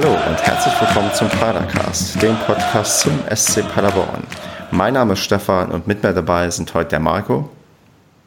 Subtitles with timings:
[0.00, 4.22] Hallo und herzlich willkommen zum Padercast, dem Podcast zum SC Paderborn.
[4.70, 7.50] Mein Name ist Stefan und mit mir dabei sind heute der Marco.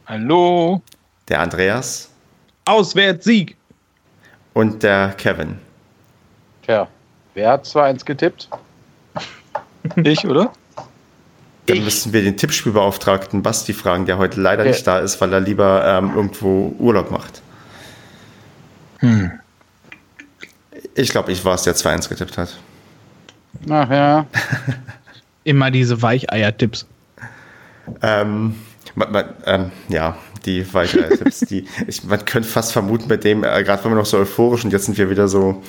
[0.05, 0.81] Hallo.
[1.29, 2.09] Der Andreas.
[2.65, 3.55] Auswärts Sieg.
[4.51, 5.59] Und der Kevin.
[6.63, 6.89] Tja,
[7.35, 8.49] wer hat 2-1 getippt?
[9.95, 10.51] Ich, oder?
[11.67, 11.83] Dann ich.
[11.85, 14.71] müssen wir den Tippspielbeauftragten Basti fragen, der heute leider okay.
[14.71, 17.41] nicht da ist, weil er lieber ähm, irgendwo Urlaub macht.
[18.99, 19.40] Hm.
[20.95, 22.57] Ich glaube, ich war es, der 2-1 getippt hat.
[23.69, 24.25] Ach ja.
[25.43, 26.85] Immer diese Weicheier-Tipps.
[28.01, 28.55] Ähm,
[28.95, 31.39] man, man, ähm, ja, die Weicheier-Tipps.
[31.41, 34.63] die, ich, man könnte fast vermuten, bei dem, äh, gerade wenn wir noch so euphorisch
[34.63, 35.63] und jetzt sind wir wieder so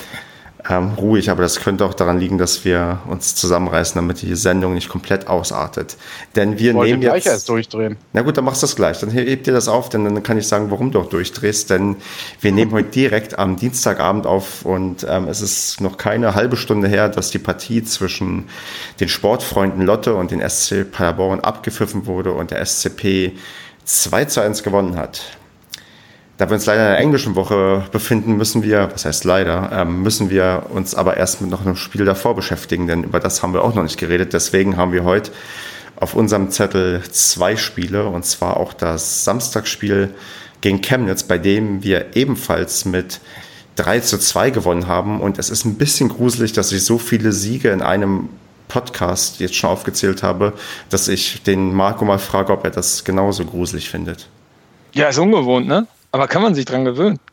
[0.69, 4.75] ähm, ruhig, aber das könnte auch daran liegen, dass wir uns zusammenreißen, damit die Sendung
[4.75, 5.97] nicht komplett ausartet.
[6.37, 7.27] Denn wir Wollte nehmen jetzt...
[7.27, 7.97] erst durchdrehen.
[8.13, 9.01] Na gut, dann machst du das gleich.
[9.01, 11.71] Dann hebt dir das auf, denn dann kann ich sagen, warum du auch durchdrehst.
[11.71, 11.97] Denn
[12.41, 16.89] wir nehmen heute direkt am Dienstagabend auf und ähm, es ist noch keine halbe Stunde
[16.89, 18.45] her, dass die Partie zwischen
[19.01, 23.33] den Sportfreunden Lotte und den SC Paderborn abgepfiffen wurde und der SCP
[23.85, 25.23] 2 zu 1 gewonnen hat.
[26.43, 30.03] Da wir uns leider in der englischen Woche befinden, müssen wir, was heißt leider, ähm,
[30.03, 33.55] müssen wir uns aber erst mit noch einem Spiel davor beschäftigen, denn über das haben
[33.55, 34.33] wir auch noch nicht geredet.
[34.33, 35.31] Deswegen haben wir heute
[35.95, 40.13] auf unserem Zettel zwei Spiele, und zwar auch das Samstagsspiel
[40.63, 43.21] gegen Chemnitz, bei dem wir ebenfalls mit
[43.77, 45.21] 3 zu 2 gewonnen haben.
[45.21, 48.31] Und es ist ein bisschen gruselig, dass ich so viele Siege in einem
[48.67, 50.55] Podcast jetzt schon aufgezählt habe,
[50.91, 54.27] dass ich den Marco mal frage, ob er das genauso gruselig findet.
[54.93, 55.87] Ja, ist ungewohnt, ne?
[56.13, 57.19] Aber kann man sich dran gewöhnen?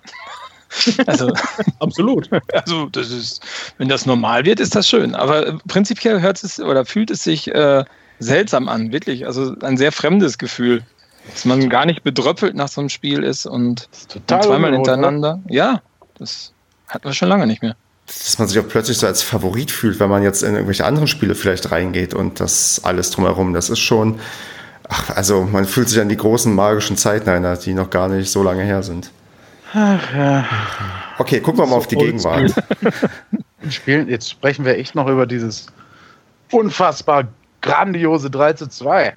[1.07, 1.33] Also,
[1.79, 2.29] absolut.
[2.53, 3.41] Also, das ist,
[3.79, 5.15] wenn das normal wird, ist das schön.
[5.15, 7.83] Aber prinzipiell hört es oder fühlt es sich äh,
[8.19, 9.25] seltsam an, wirklich.
[9.25, 10.83] Also ein sehr fremdes Gefühl.
[11.31, 15.41] Dass man gar nicht bedröppelt nach so einem Spiel ist und, ist und zweimal hintereinander.
[15.43, 15.53] Oder?
[15.53, 15.81] Ja,
[16.17, 16.53] das
[16.87, 17.75] hatten wir schon lange nicht mehr.
[18.07, 21.07] Dass man sich auch plötzlich so als Favorit fühlt, wenn man jetzt in irgendwelche anderen
[21.07, 23.53] Spiele vielleicht reingeht und das alles drumherum.
[23.53, 24.19] Das ist schon
[24.89, 28.31] Ach, also man fühlt sich an die großen magischen Zeiten erinnert, die noch gar nicht
[28.31, 29.11] so lange her sind.
[29.73, 30.45] Ach ja.
[31.19, 32.51] Okay, gucken wir mal auf die Gegenwart.
[33.69, 35.67] Spielen, jetzt sprechen wir echt noch über dieses
[36.51, 37.27] unfassbar
[37.61, 39.13] grandiose 3 zu 2.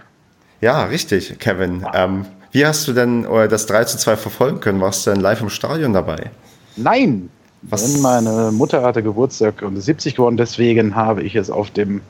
[0.60, 1.86] Ja, richtig, Kevin.
[1.94, 4.80] Ähm, wie hast du denn äh, das 3 zu 2 verfolgen können?
[4.80, 6.30] Warst du denn live im Stadion dabei?
[6.76, 7.30] Nein.
[7.62, 7.90] Was?
[7.90, 12.00] Denn meine Mutter hatte Geburtstag und ist 70 geworden, deswegen habe ich es auf dem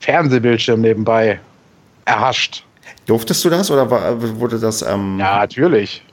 [0.00, 1.40] Fernsehbildschirm nebenbei
[2.04, 2.64] erhascht.
[3.08, 4.82] Durftest du das oder war, wurde das?
[4.82, 6.04] Ähm ja, natürlich.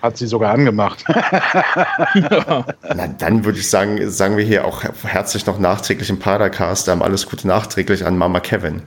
[0.00, 1.04] Hat sie sogar angemacht.
[2.14, 6.86] Na, dann würde ich sagen, sagen wir hier auch herzlich noch nachträglich im Padercast.
[6.86, 8.82] Ähm, alles Gute nachträglich an Mama Kevin.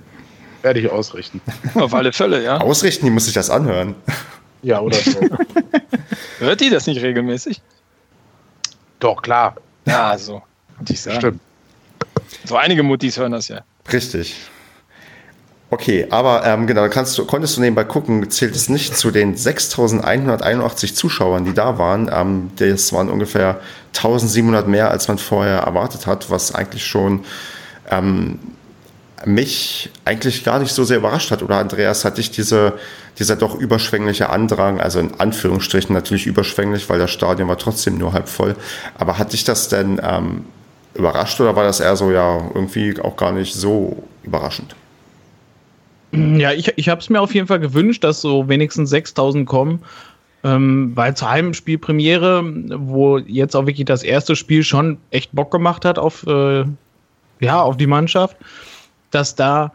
[0.62, 1.42] Werde ich ausrichten.
[1.76, 2.60] Auf alle Fälle, ja.
[2.60, 3.96] Ausrichten, die muss sich das anhören.
[4.62, 5.20] Ja, oder so.
[6.40, 7.62] Hört die das nicht regelmäßig?
[9.02, 9.56] Doch, klar.
[9.86, 10.42] Ja, so.
[10.86, 11.42] Stimmt.
[12.46, 13.60] So einige Mutis hören das ja.
[13.92, 14.38] Richtig.
[15.74, 19.36] Okay, aber ähm, genau, kannst du, konntest du nebenbei gucken, zählt es nicht zu den
[19.36, 22.12] 6.181 Zuschauern, die da waren.
[22.14, 23.60] Ähm, das waren ungefähr
[23.96, 27.26] 1.700 mehr, als man vorher erwartet hat, was eigentlich schon
[27.90, 28.38] ähm,
[29.26, 31.42] mich eigentlich gar nicht so sehr überrascht hat.
[31.42, 32.74] Oder Andreas, hat dich diese,
[33.18, 38.14] dieser doch überschwängliche Andrang, also in Anführungsstrichen natürlich überschwänglich, weil das Stadion war trotzdem nur
[38.14, 38.56] halb voll,
[39.00, 40.46] aber hat dich das denn ähm,
[40.94, 44.76] überrascht oder war das eher so, ja, irgendwie auch gar nicht so überraschend?
[46.14, 49.80] Ja, ich, ich habe es mir auf jeden Fall gewünscht, dass so wenigstens 6000 kommen.
[50.44, 52.44] Ähm, weil zur Heimspielpremiere,
[52.78, 56.66] wo jetzt auch wirklich das erste Spiel schon echt Bock gemacht hat auf, äh,
[57.40, 58.36] ja, auf die Mannschaft,
[59.10, 59.72] dass da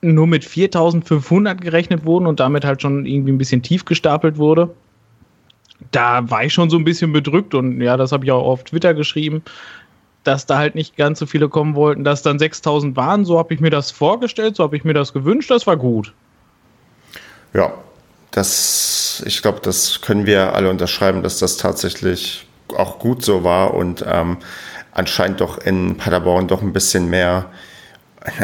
[0.00, 4.70] nur mit 4500 gerechnet wurden und damit halt schon irgendwie ein bisschen tief gestapelt wurde.
[5.90, 8.64] Da war ich schon so ein bisschen bedrückt und ja, das habe ich auch auf
[8.64, 9.42] Twitter geschrieben
[10.24, 13.24] dass da halt nicht ganz so viele kommen wollten, dass dann 6000 waren.
[13.24, 16.12] So habe ich mir das vorgestellt, so habe ich mir das gewünscht, das war gut.
[17.54, 17.74] Ja,
[18.30, 22.46] das, ich glaube, das können wir alle unterschreiben, dass das tatsächlich
[22.76, 24.38] auch gut so war und ähm,
[24.92, 27.46] anscheinend doch in Paderborn doch ein bisschen mehr,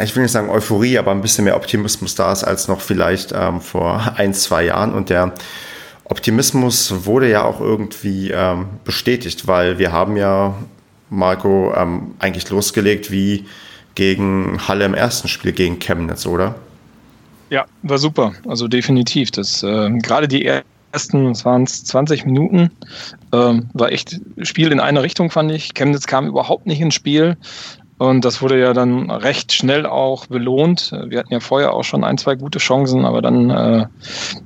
[0.03, 3.31] ich will nicht sagen Euphorie, aber ein bisschen mehr Optimismus da ist als noch vielleicht
[3.33, 4.93] ähm, vor ein, zwei Jahren.
[4.93, 5.33] Und der
[6.03, 10.55] Optimismus wurde ja auch irgendwie ähm, bestätigt, weil wir haben ja
[11.09, 13.45] Marco, ähm, eigentlich losgelegt wie
[13.95, 16.55] gegen Halle im ersten Spiel gegen Chemnitz, oder?
[17.49, 18.33] Ja, war super.
[18.47, 19.31] Also definitiv.
[19.31, 20.45] Das äh, gerade die
[20.91, 22.71] ersten, waren 20 Minuten,
[23.31, 25.73] äh, war echt Spiel in eine Richtung, fand ich.
[25.73, 27.37] Chemnitz kam überhaupt nicht ins Spiel.
[27.99, 30.93] Und das wurde ja dann recht schnell auch belohnt.
[31.07, 33.87] Wir hatten ja vorher auch schon ein, zwei gute Chancen, aber dann, äh,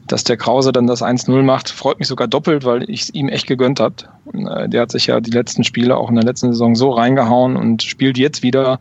[0.07, 3.29] dass der Krause dann das 1-0 macht, freut mich sogar doppelt, weil ich es ihm
[3.29, 3.93] echt gegönnt habe.
[4.33, 7.55] Äh, der hat sich ja die letzten Spiele auch in der letzten Saison so reingehauen
[7.55, 8.79] und spielt jetzt wieder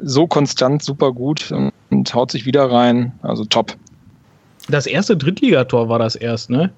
[0.00, 3.10] so konstant super gut und, und haut sich wieder rein.
[3.22, 3.74] Also top.
[4.68, 6.70] Das erste Drittligator war das erst, ne?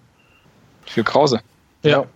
[0.86, 1.40] Für Krause.
[1.82, 2.06] Ja.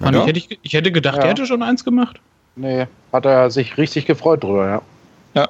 [0.00, 0.10] ja.
[0.10, 1.22] Ich, hätte, ich hätte gedacht, ja.
[1.22, 2.20] er hätte schon eins gemacht.
[2.56, 4.82] Nee, hat er sich richtig gefreut drüber, ja.
[5.34, 5.48] Ja,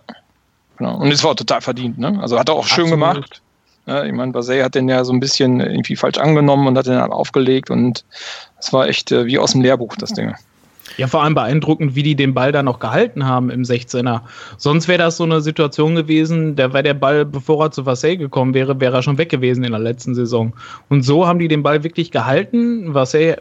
[0.77, 0.99] genau.
[0.99, 2.19] Und es war total verdient, ne?
[2.21, 2.91] Also hat er auch schön Absolut.
[2.91, 3.43] gemacht.
[3.87, 6.87] Ja, ich meine, Basay hat den ja so ein bisschen irgendwie falsch angenommen und hat
[6.87, 8.05] den dann aufgelegt und
[8.59, 10.35] es war echt äh, wie aus dem Lehrbuch, das Ding.
[10.97, 14.21] Ja, vor allem beeindruckend, wie die den Ball dann noch gehalten haben im 16er.
[14.59, 18.17] Sonst wäre das so eine Situation gewesen, der wäre der Ball, bevor er zu Vassay
[18.17, 20.53] gekommen wäre, wäre er schon weg gewesen in der letzten Saison.
[20.89, 22.93] Und so haben die den Ball wirklich gehalten.
[22.93, 23.37] Vassay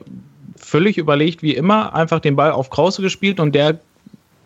[0.69, 3.79] völlig überlegt, wie immer, einfach den Ball auf Krause gespielt und der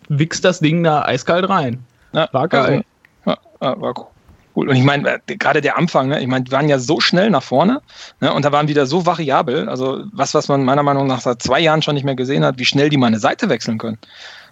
[0.10, 1.84] wichst das Ding da eiskalt rein.
[2.14, 2.84] Ja, war geil.
[3.26, 4.70] Also, ja, war cool.
[4.70, 6.22] Und ich meine, äh, gerade der Anfang, ne?
[6.22, 7.82] ich meine, die waren ja so schnell nach vorne
[8.20, 8.32] ne?
[8.34, 9.68] und da waren wieder so variabel.
[9.68, 12.60] Also was, was man meiner Meinung nach seit zwei Jahren schon nicht mehr gesehen hat,
[12.60, 13.98] wie schnell die mal eine Seite wechseln können.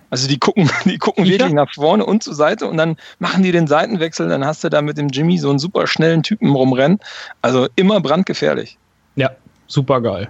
[0.09, 1.33] Also die gucken, die gucken ja.
[1.33, 4.69] wirklich nach vorne und zur Seite und dann machen die den Seitenwechsel, dann hast du
[4.69, 6.99] da mit dem Jimmy so einen super schnellen Typen rumrennen.
[7.41, 8.77] Also immer brandgefährlich.
[9.15, 9.29] Ja,
[9.67, 10.29] super geil.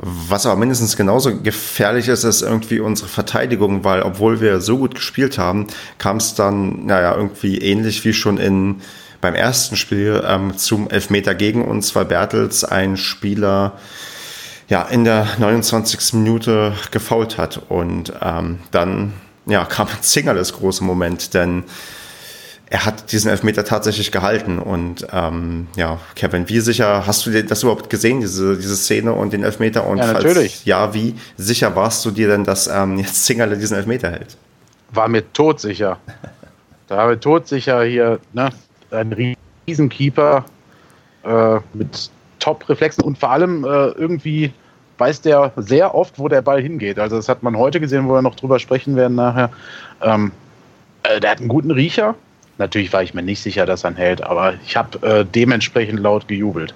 [0.00, 4.94] Was aber mindestens genauso gefährlich ist, ist irgendwie unsere Verteidigung, weil obwohl wir so gut
[4.94, 5.66] gespielt haben,
[5.98, 8.76] kam es dann, naja, irgendwie ähnlich wie schon in,
[9.20, 13.72] beim ersten Spiel ähm, zum Elfmeter gegen uns, weil Bertels ein Spieler
[14.68, 16.12] ja, in der 29.
[16.14, 17.60] Minute gefault hat.
[17.68, 19.14] Und ähm, dann
[19.46, 21.64] ja, kam Zingerles große Moment, denn
[22.70, 24.58] er hat diesen Elfmeter tatsächlich gehalten.
[24.58, 29.12] Und ähm, ja, Kevin, wie sicher hast du dir das überhaupt gesehen, diese, diese Szene
[29.12, 29.86] und den Elfmeter?
[29.86, 30.64] Und ja, natürlich.
[30.66, 34.36] ja, wie sicher warst du dir denn, dass ähm, jetzt Zingerle diesen Elfmeter hält?
[34.92, 35.98] War mir todsicher.
[36.88, 38.50] da war mir todsicher hier, ne,
[38.90, 39.36] ein
[39.66, 40.44] Riesenkeeper
[41.24, 44.52] äh, mit Top-Reflexen und vor allem äh, irgendwie
[44.98, 46.98] weiß der sehr oft, wo der Ball hingeht.
[46.98, 49.50] Also das hat man heute gesehen, wo wir noch drüber sprechen werden nachher.
[50.02, 50.32] Ähm,
[51.04, 52.14] äh, der hat einen guten Riecher,
[52.58, 56.26] Natürlich war ich mir nicht sicher, dass er hält, aber ich habe äh, dementsprechend laut
[56.26, 56.74] gejubelt.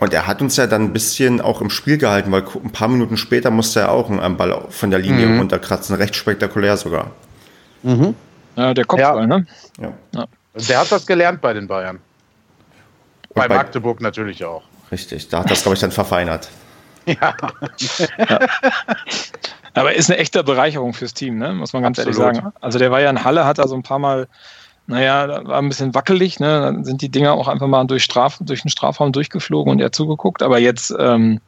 [0.00, 2.88] Und er hat uns ja dann ein bisschen auch im Spiel gehalten, weil ein paar
[2.88, 5.38] Minuten später musste er auch einen Ball von der Linie mhm.
[5.38, 7.12] runterkratzen, recht spektakulär sogar.
[7.82, 8.14] Mhm.
[8.56, 9.26] Ja, der Kopfball, ja.
[9.26, 9.46] ne?
[9.80, 9.92] Ja.
[10.14, 10.26] ja.
[10.68, 12.00] Der hat das gelernt bei den Bayern.
[13.34, 14.62] Bei, bei, Magdeburg natürlich auch.
[14.92, 16.50] Richtig, da hat das, glaube ich, dann verfeinert.
[17.06, 17.34] ja.
[18.18, 18.38] ja.
[19.74, 21.52] Aber ist eine echte Bereicherung fürs Team, ne?
[21.52, 22.18] muss man ganz Absolut.
[22.18, 22.52] ehrlich sagen.
[22.60, 24.28] Also der war ja in Halle, hat da so ein paar Mal
[24.86, 26.60] naja, da war ein bisschen wackelig, ne?
[26.60, 29.92] Dann sind die Dinger auch einfach mal durch, Straf, durch den Strafraum durchgeflogen und er
[29.92, 30.42] zugeguckt.
[30.42, 31.40] Aber jetzt ähm,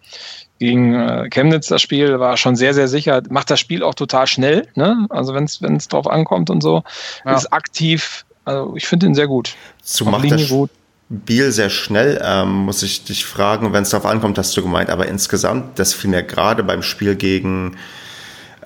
[0.59, 3.23] gegen äh, Chemnitz das Spiel war schon sehr, sehr sicher.
[3.29, 5.06] Macht das Spiel auch total schnell, ne?
[5.11, 6.83] Also wenn es drauf ankommt und so,
[7.25, 7.35] ja.
[7.35, 8.25] ist aktiv.
[8.47, 9.55] Also ich finde ihn sehr gut.
[9.83, 10.71] Zu macht das gut.
[11.12, 14.88] Spiel sehr schnell, ähm, muss ich dich fragen, wenn es darauf ankommt, hast du gemeint.
[14.88, 17.77] Aber insgesamt, das fiel mir gerade beim Spiel gegen,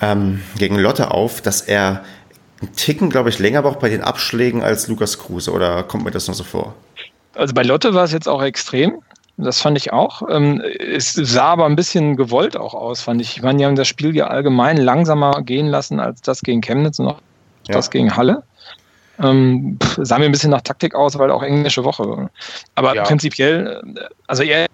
[0.00, 2.02] ähm, gegen Lotte auf, dass er
[2.60, 5.52] einen Ticken, glaube ich, länger braucht bei den Abschlägen als Lukas Kruse.
[5.52, 6.74] Oder kommt mir das noch so vor?
[7.34, 9.00] Also bei Lotte war es jetzt auch extrem.
[9.36, 10.22] Das fand ich auch.
[10.28, 13.36] Ähm, es sah aber ein bisschen gewollt auch aus, fand ich.
[13.36, 16.98] Ich meine, die haben das Spiel ja allgemein langsamer gehen lassen als das gegen Chemnitz
[16.98, 17.20] und auch
[17.66, 17.74] ja.
[17.74, 18.42] das gegen Halle.
[19.18, 22.30] Ähm, sah mir ein bisschen nach Taktik aus, weil auch englische Woche.
[22.74, 23.02] Aber ja.
[23.02, 23.82] prinzipiell,
[24.26, 24.66] also er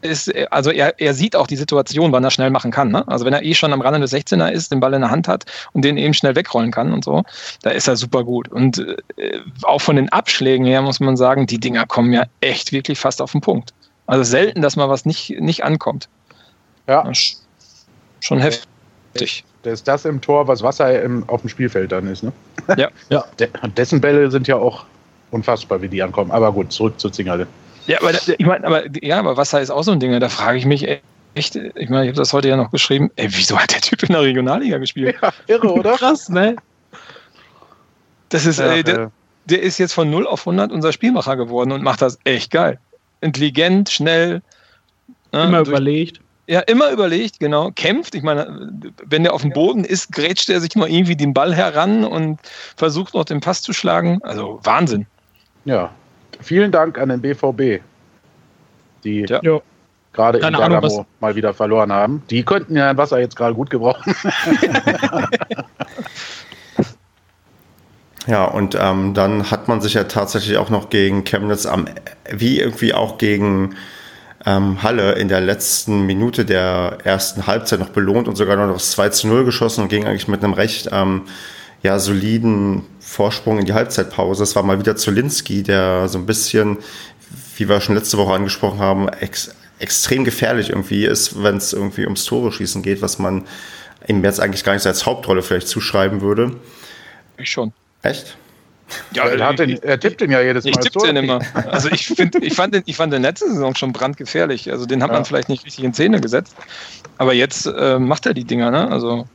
[0.00, 2.90] ist, also er, er sieht auch die Situation, wann er schnell machen kann.
[2.90, 3.06] Ne?
[3.08, 5.28] Also wenn er eh schon am Rande des 16er ist, den Ball in der Hand
[5.28, 7.22] hat und den eben schnell wegrollen kann und so,
[7.62, 8.48] da ist er super gut.
[8.48, 8.78] Und
[9.16, 12.98] äh, auch von den Abschlägen her muss man sagen, die Dinger kommen ja echt wirklich
[12.98, 13.72] fast auf den Punkt.
[14.06, 16.08] Also selten, dass mal was nicht, nicht ankommt.
[16.86, 17.10] Ja.
[18.20, 19.44] Schon heftig.
[19.62, 22.22] Das ist das im Tor, was Wasser im, auf dem Spielfeld dann ist.
[22.22, 22.32] Ne?
[22.76, 22.88] Ja.
[23.10, 23.24] ja.
[23.38, 24.84] De dessen Bälle sind ja auch
[25.30, 26.30] unfassbar, wie die ankommen.
[26.30, 27.46] Aber gut, zurück zu Zingerle.
[27.88, 30.18] Ja, aber ich meine, aber ja, aber Wasser ist auch so ein Ding.
[30.20, 30.86] Da frage ich mich
[31.34, 31.56] echt.
[31.56, 33.10] Ich meine, ich habe das heute ja noch geschrieben.
[33.16, 35.16] Ey, wieso hat der Typ in der Regionalliga gespielt?
[35.22, 35.96] Ja, irre, oder?
[35.96, 36.56] Krass, ne?
[38.28, 39.10] Das ist, ja, ey, der,
[39.46, 42.78] der, ist jetzt von 0 auf 100 unser Spielmacher geworden und macht das echt geil.
[43.22, 44.42] Intelligent, schnell.
[45.32, 46.20] Ne, immer durch, überlegt.
[46.46, 47.70] Ja, immer überlegt, genau.
[47.70, 48.14] Kämpft.
[48.14, 48.70] Ich meine,
[49.06, 52.38] wenn der auf dem Boden ist, grätscht er sich mal irgendwie den Ball heran und
[52.76, 54.18] versucht noch den Pass zu schlagen.
[54.22, 55.06] Also Wahnsinn.
[55.64, 55.90] Ja,
[56.40, 57.82] vielen Dank an den BVB,
[59.04, 59.40] die ja.
[60.12, 62.22] gerade in Bergamo mal wieder verloren haben.
[62.30, 64.14] Die könnten ja ein Wasser jetzt gerade gut gebrauchen.
[68.26, 71.86] ja, und ähm, dann hat man sich ja tatsächlich auch noch gegen Chemnitz am,
[72.30, 73.76] wie irgendwie auch gegen
[74.46, 78.92] ähm, Halle in der letzten Minute der ersten Halbzeit noch belohnt und sogar noch das
[78.92, 81.22] 2 zu 0 geschossen und ging eigentlich mit einem recht ähm,
[81.82, 84.42] ja, soliden Vorsprung in die Halbzeitpause.
[84.42, 86.78] Es war mal wieder Zolinski, der so ein bisschen,
[87.56, 92.02] wie wir schon letzte Woche angesprochen haben, ex extrem gefährlich irgendwie ist, wenn es irgendwie
[92.02, 93.46] ums Tore schießen geht, was man
[94.08, 96.56] ihm jetzt eigentlich gar nicht als Hauptrolle vielleicht zuschreiben würde.
[97.36, 97.72] Ich schon.
[98.02, 98.36] Echt?
[99.12, 100.70] Ja, er, hat den, er tippt den ja jedes Mal.
[100.70, 101.40] Ich tippe den immer.
[101.54, 104.70] Also ich finde, ich fand den, ich fand den letzte Saison schon brandgefährlich.
[104.70, 105.14] Also den hat ja.
[105.14, 106.56] man vielleicht nicht richtig in Szene gesetzt.
[107.18, 108.90] Aber jetzt äh, macht er die Dinger, ne?
[108.90, 109.26] Also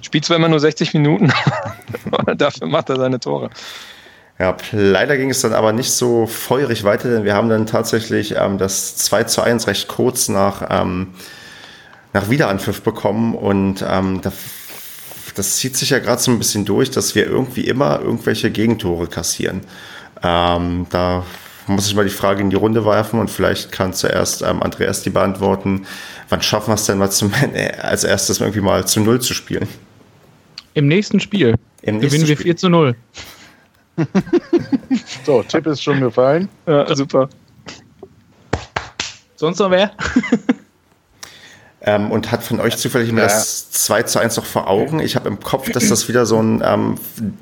[0.00, 1.32] spielt zwar immer nur 60 Minuten,
[2.10, 3.50] aber dafür macht er seine Tore.
[4.38, 8.36] Ja, leider ging es dann aber nicht so feurig weiter, denn wir haben dann tatsächlich
[8.36, 11.14] ähm, das 2 zu 1 recht kurz nach, ähm,
[12.12, 14.32] nach Wiederanpfiff bekommen und ähm, da
[15.38, 19.06] das zieht sich ja gerade so ein bisschen durch, dass wir irgendwie immer irgendwelche Gegentore
[19.06, 19.60] kassieren.
[20.22, 21.24] Ähm, da
[21.68, 25.02] muss ich mal die Frage in die Runde werfen und vielleicht kann zuerst ähm, Andreas
[25.02, 25.86] die beantworten.
[26.28, 29.34] Wann schaffen wir es denn mal zum, äh, als erstes irgendwie mal zu Null zu
[29.34, 29.68] spielen?
[30.74, 32.46] Im nächsten Spiel Im nächsten gewinnen wir Spiel.
[32.46, 32.96] 4 zu 0.
[35.24, 36.48] so, Tipp ist schon gefallen.
[36.66, 37.28] Ja, super.
[39.36, 39.92] Sonst noch wer?
[41.88, 43.28] Ähm, und hat von euch zufällig immer ja.
[43.28, 45.00] das 2 zu 1 noch vor Augen.
[45.00, 46.96] Ich habe im Kopf, dass das wieder so ein, ähm,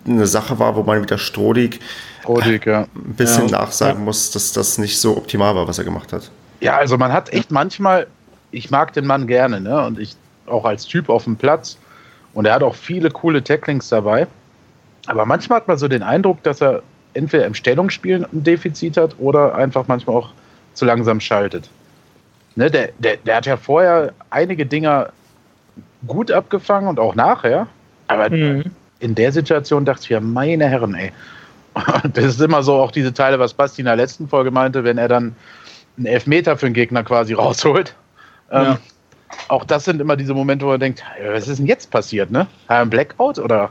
[0.07, 1.81] eine Sache war, wo man wieder Strodig,
[2.21, 2.83] Strodig ja.
[2.83, 3.59] ein bisschen ja.
[3.59, 6.31] nachsagen muss, dass das nicht so optimal war, was er gemacht hat.
[6.61, 8.07] Ja, also man hat echt manchmal,
[8.53, 9.85] ich mag den Mann gerne, ne?
[9.85, 10.15] Und ich
[10.47, 11.76] auch als Typ auf dem Platz.
[12.33, 14.29] Und er hat auch viele coole Tacklings dabei.
[15.07, 16.83] Aber manchmal hat man so den Eindruck, dass er
[17.15, 20.31] entweder im Stellungsspiel ein Defizit hat oder einfach manchmal auch
[20.75, 21.69] zu langsam schaltet.
[22.57, 25.13] Ne, der, der, der hat ja vorher einige Dinger
[26.07, 27.67] gut abgefangen und auch nachher.
[28.09, 28.65] Aber mhm.
[28.99, 31.13] in der Situation dachte ich ja, meine Herren, ey.
[32.15, 34.97] Das ist immer so auch diese Teile, was Basti in der letzten Folge meinte, wenn
[34.97, 35.37] er dann
[35.99, 37.95] einen Elfmeter für den Gegner quasi rausholt.
[38.51, 38.71] Ähm, ja.
[38.73, 38.79] Ähm,
[39.49, 42.47] auch das sind immer diese Momente, wo er denkt, was ist denn jetzt passiert, ne?
[42.69, 43.71] Ein Blackout oder?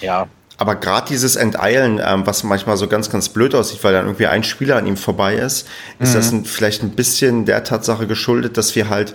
[0.00, 0.26] Ja.
[0.56, 4.26] Aber gerade dieses Enteilen, ähm, was manchmal so ganz, ganz blöd aussieht, weil dann irgendwie
[4.26, 5.68] ein Spieler an ihm vorbei ist,
[5.98, 6.14] ist mhm.
[6.14, 9.14] das ein, vielleicht ein bisschen der Tatsache geschuldet, dass wir halt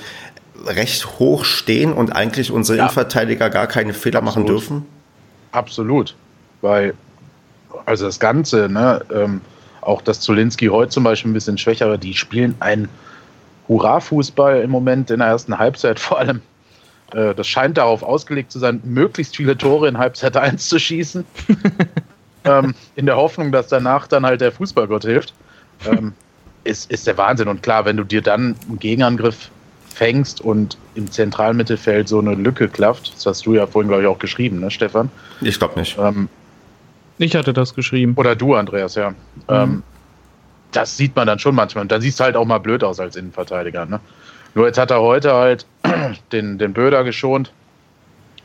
[0.65, 2.84] recht hoch stehen und eigentlich unsere ja.
[2.86, 4.36] Innenverteidiger gar keine Fehler Absolut.
[4.36, 4.86] machen dürfen?
[5.51, 6.15] Absolut.
[6.62, 6.93] Weil,
[7.86, 9.41] also das Ganze, ne, ähm,
[9.81, 12.89] auch das Zulinski heute zum Beispiel ein bisschen schwächere, die spielen einen
[13.67, 16.41] Hurra-Fußball im Moment in der ersten Halbzeit vor allem.
[17.13, 21.25] Äh, das scheint darauf ausgelegt zu sein, möglichst viele Tore in Halbzeit 1 zu schießen.
[22.43, 25.33] ähm, in der Hoffnung, dass danach dann halt der Fußballgott hilft.
[25.85, 26.13] Ähm,
[26.63, 27.47] ist, ist der Wahnsinn.
[27.47, 29.49] Und klar, wenn du dir dann einen Gegenangriff
[29.93, 34.03] fängst und im zentralen Mittelfeld so eine Lücke klafft, das hast du ja vorhin, glaube
[34.03, 35.09] ich, auch geschrieben, ne, Stefan?
[35.41, 35.97] Ich glaube nicht.
[35.97, 36.29] Ähm,
[37.17, 38.13] ich hatte das geschrieben.
[38.15, 39.11] Oder du, Andreas, ja.
[39.11, 39.15] Mhm.
[39.49, 39.83] Ähm,
[40.71, 41.81] das sieht man dann schon manchmal.
[41.83, 43.85] Und dann siehst du halt auch mal blöd aus als Innenverteidiger.
[43.85, 43.99] Ne?
[44.55, 45.65] Nur jetzt hat er heute halt
[46.31, 47.51] den, den Böder geschont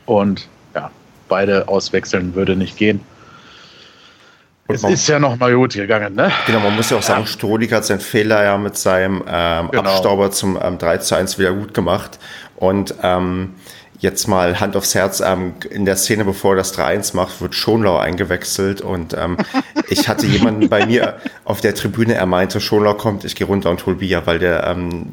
[0.05, 0.91] und ja,
[1.27, 3.01] beide auswechseln würde nicht gehen.
[4.67, 6.31] Und es ist ja noch mal gut gegangen, ne?
[6.47, 7.27] Genau, man muss ja auch sagen, ja.
[7.27, 9.89] Strohlig hat seinen Fehler ja mit seinem ähm, genau.
[9.89, 12.17] Abstauber zum ähm, 3 zu 1 wieder gut gemacht.
[12.55, 13.53] Und ähm,
[13.99, 17.55] jetzt mal Hand aufs Herz, ähm, in der Szene, bevor er das 3-1 macht, wird
[17.55, 19.37] Schonlau eingewechselt und ähm,
[19.89, 23.69] ich hatte jemanden bei mir auf der Tribüne, er meinte, Schonlau kommt, ich gehe runter
[23.69, 25.07] und hol Bier, weil der ähm,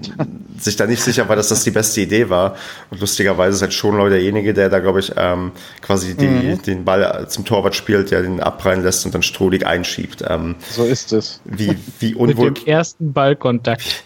[0.58, 2.56] sich da nicht sicher war, dass das die beste Idee war.
[2.90, 6.62] Und lustigerweise ist halt Schonlau derjenige, der da, glaube ich, ähm, quasi die, mhm.
[6.62, 10.24] den Ball zum Torwart spielt, der den abprallen lässt und dann Strohlig einschiebt.
[10.28, 11.40] Ähm, so ist es.
[11.44, 12.50] Wie, wie unwohl...
[12.50, 14.04] Mit dem ersten Ballkontakt.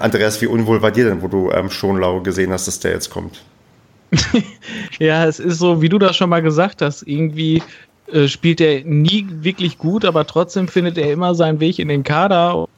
[0.00, 3.10] Andreas, wie unwohl war dir denn, wo du ähm, Schonlau gesehen hast, dass der jetzt
[3.10, 3.42] kommt?
[4.98, 7.62] ja, es ist so, wie du das schon mal gesagt hast, irgendwie
[8.12, 12.04] äh, spielt er nie wirklich gut, aber trotzdem findet er immer seinen Weg in den
[12.04, 12.68] Kader.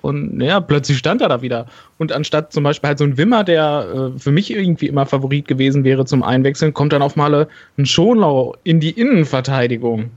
[0.00, 1.66] Und ja, plötzlich stand er da wieder.
[1.98, 5.48] Und anstatt zum Beispiel halt so ein Wimmer, der äh, für mich irgendwie immer Favorit
[5.48, 10.10] gewesen wäre zum Einwechseln, kommt dann auf mal ein Schonlau in die Innenverteidigung.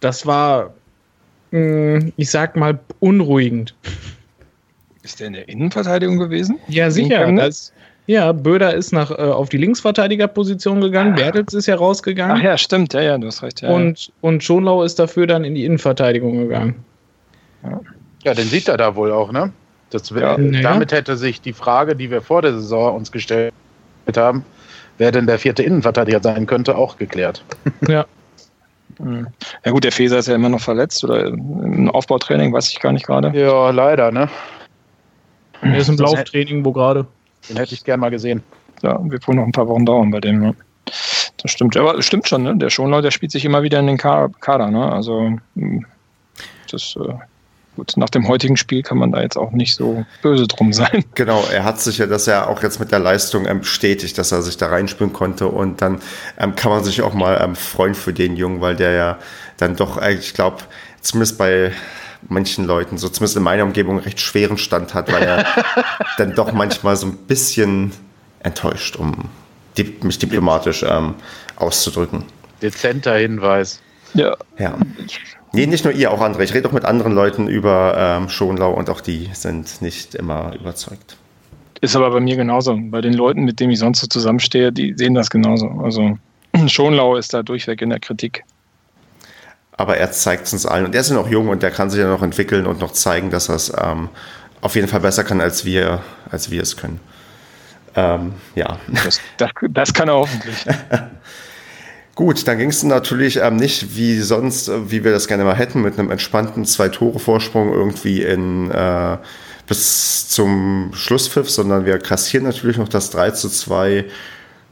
[0.00, 0.72] Das war,
[1.50, 3.74] mh, hm, ich sag mal, unruhigend.
[5.02, 6.58] Ist der in der Innenverteidigung gewesen?
[6.68, 7.30] Ja, sicher.
[7.32, 7.74] Das,
[8.06, 11.16] ja, Böder ist nach, äh, auf die Linksverteidigerposition gegangen, ah.
[11.16, 12.36] Bertels ist ja rausgegangen.
[12.38, 13.62] Ach ja, stimmt, ja, ja, du hast recht.
[13.62, 16.84] Ja, und, und Schonlau ist dafür dann in die Innenverteidigung gegangen.
[17.62, 17.80] Ja,
[18.24, 19.52] ja den sieht er da wohl auch, ne?
[19.90, 20.36] Das, ja.
[20.36, 23.52] Damit hätte sich die Frage, die wir vor der Saison uns gestellt
[24.16, 24.44] haben,
[24.98, 27.44] wer denn der vierte Innenverteidiger sein könnte, auch geklärt.
[27.88, 28.06] Ja.
[29.64, 32.92] Ja gut, der Feser ist ja immer noch verletzt oder im Aufbautraining, weiß ich gar
[32.92, 33.36] nicht gerade.
[33.36, 34.28] Ja, leider, ne?
[35.62, 37.04] Er ist im Lauftraining, wo gerade.
[37.48, 38.42] Den hätte ich gern mal gesehen.
[38.82, 40.40] Ja, wird wohl noch ein paar Wochen dauern bei dem.
[40.40, 40.54] Ne?
[41.42, 41.76] Das stimmt.
[41.76, 42.56] Aber das stimmt schon, ne?
[42.56, 44.90] Der Schonlau, der spielt sich immer wieder in den Kader, ne?
[44.90, 45.86] Also hm,
[46.70, 46.96] das.
[46.96, 47.14] Äh
[47.76, 51.04] gut, nach dem heutigen Spiel kann man da jetzt auch nicht so böse drum sein.
[51.14, 54.32] Genau, er hat sich ja das ja auch jetzt mit der Leistung ähm, bestätigt, dass
[54.32, 56.00] er sich da reinspielen konnte und dann
[56.38, 59.18] ähm, kann man sich auch mal ähm, freuen für den Jungen, weil der ja
[59.56, 60.58] dann doch eigentlich, ich glaube,
[61.00, 61.72] zumindest bei
[62.28, 65.46] manchen Leuten, so zumindest in meiner Umgebung, recht schweren Stand hat, weil er
[66.18, 67.92] dann doch manchmal so ein bisschen
[68.40, 69.28] enttäuscht, um
[70.02, 71.14] mich diplomatisch ähm,
[71.56, 72.24] auszudrücken.
[72.62, 73.80] Dezenter Hinweis.
[74.14, 74.36] Ja.
[74.58, 74.76] ja.
[75.52, 76.44] Nee, nicht nur ihr, auch andere.
[76.44, 80.54] Ich rede auch mit anderen Leuten über ähm, Schonlau und auch die sind nicht immer
[80.54, 81.16] überzeugt.
[81.80, 82.78] Ist aber bei mir genauso.
[82.78, 85.68] Bei den Leuten, mit denen ich sonst so zusammenstehe, die sehen das genauso.
[85.82, 86.16] Also
[86.66, 88.44] Schonlau ist da durchweg in der Kritik.
[89.76, 90.84] Aber er zeigt es uns allen.
[90.84, 92.92] Und er ist ja noch jung und der kann sich ja noch entwickeln und noch
[92.92, 94.08] zeigen, dass er es ähm,
[94.60, 97.00] auf jeden Fall besser kann, als wir, als wir es können.
[97.96, 98.78] Ähm, ja.
[99.04, 100.64] Das, das, das kann er hoffentlich.
[102.14, 105.56] Gut, dann ging es natürlich ähm, nicht wie sonst, äh, wie wir das gerne mal
[105.56, 109.18] hätten, mit einem entspannten Zwei-Tore-Vorsprung irgendwie in äh,
[109.66, 114.04] bis zum Schlusspfiff, sondern wir kassieren natürlich noch das 3 zu 2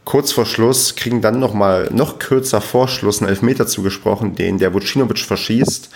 [0.05, 4.57] kurz vor Schluss, kriegen dann noch mal noch kürzer vor Schluss einen Elfmeter zugesprochen, den
[4.57, 5.89] der Vucinovic verschießt.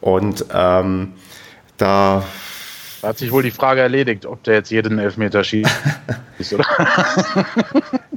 [0.00, 1.12] Und ähm,
[1.76, 2.24] da
[3.04, 5.70] da hat sich wohl die Frage erledigt, ob der jetzt jeden Elfmeter schießt.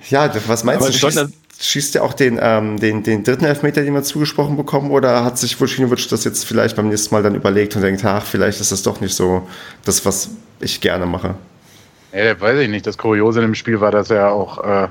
[0.10, 0.94] ja, was meinst du?
[0.94, 1.28] Schießt,
[1.60, 5.38] schießt er auch den, ähm, den, den dritten Elfmeter, den wir zugesprochen bekommen, oder hat
[5.38, 8.72] sich Vucinovic das jetzt vielleicht beim nächsten Mal dann überlegt und denkt, ach, vielleicht ist
[8.72, 9.46] das doch nicht so
[9.84, 10.30] das, was
[10.62, 11.36] ich gerne mache?
[12.14, 12.88] Ja, weiß ich nicht.
[12.88, 14.88] Das Kuriose im Spiel war, dass er auch äh,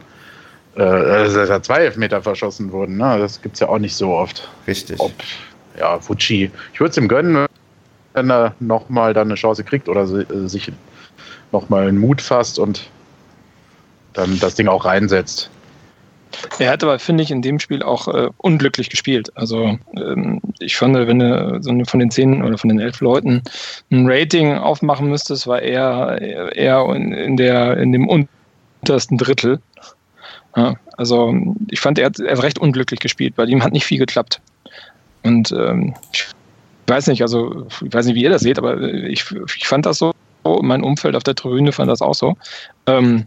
[0.76, 2.97] dass ja zwei Elfmeter verschossen wurden.
[2.97, 3.18] Ne?
[3.18, 4.49] Das gibt es ja auch nicht so oft.
[4.66, 5.00] Richtig.
[5.00, 5.12] Ob,
[5.78, 6.50] ja, Fucci.
[6.73, 7.47] Ich würde es ihm gönnen,
[8.12, 10.71] wenn er nochmal dann eine Chance kriegt oder äh, sich
[11.52, 12.88] nochmal einen Mut fasst und
[14.12, 15.50] dann das Ding auch reinsetzt.
[16.59, 19.30] Er hat aber, finde ich, in dem Spiel auch äh, unglücklich gespielt.
[19.37, 23.42] Also ähm, ich fand, wenn du so von den zehn oder von den elf Leuten
[23.90, 29.61] ein Rating aufmachen müsstest, war er eher in, in, der, in dem untersten Drittel.
[30.56, 31.34] Ja, also
[31.70, 33.36] ich fand, er hat, er hat recht unglücklich gespielt.
[33.36, 34.40] Bei ihm hat nicht viel geklappt.
[35.22, 36.26] Und ähm, ich
[36.86, 39.25] weiß nicht, also ich weiß nicht, wie ihr das seht, aber ich,
[39.56, 40.12] ich fand das so,
[40.62, 42.37] mein Umfeld auf der Tribüne fand das auch so.
[42.87, 43.26] Ähm,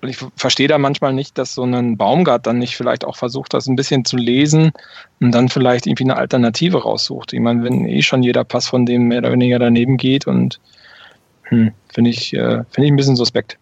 [0.00, 3.54] und ich verstehe da manchmal nicht, dass so ein Baumgart dann nicht vielleicht auch versucht,
[3.54, 4.72] das ein bisschen zu lesen
[5.20, 7.32] und dann vielleicht irgendwie eine Alternative raussucht.
[7.32, 10.58] Ich meine, wenn eh schon jeder Pass von dem mehr oder weniger daneben geht und
[11.44, 13.58] hm, finde ich, äh, finde ich ein bisschen suspekt.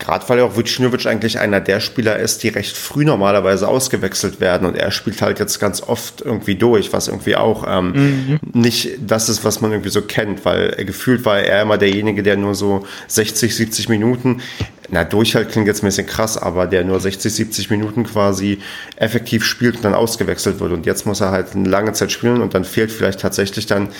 [0.00, 4.66] Gerade weil auch Vucinovic eigentlich einer der Spieler ist, die recht früh normalerweise ausgewechselt werden
[4.66, 8.40] und er spielt halt jetzt ganz oft irgendwie durch, was irgendwie auch ähm, mhm.
[8.52, 12.36] nicht das ist, was man irgendwie so kennt, weil gefühlt war er immer derjenige, der
[12.36, 14.40] nur so 60, 70 Minuten,
[14.88, 18.58] na Durchhalt klingt jetzt ein bisschen krass, aber der nur 60, 70 Minuten quasi
[18.96, 22.40] effektiv spielt und dann ausgewechselt wird und jetzt muss er halt eine lange Zeit spielen
[22.40, 23.90] und dann fehlt vielleicht tatsächlich dann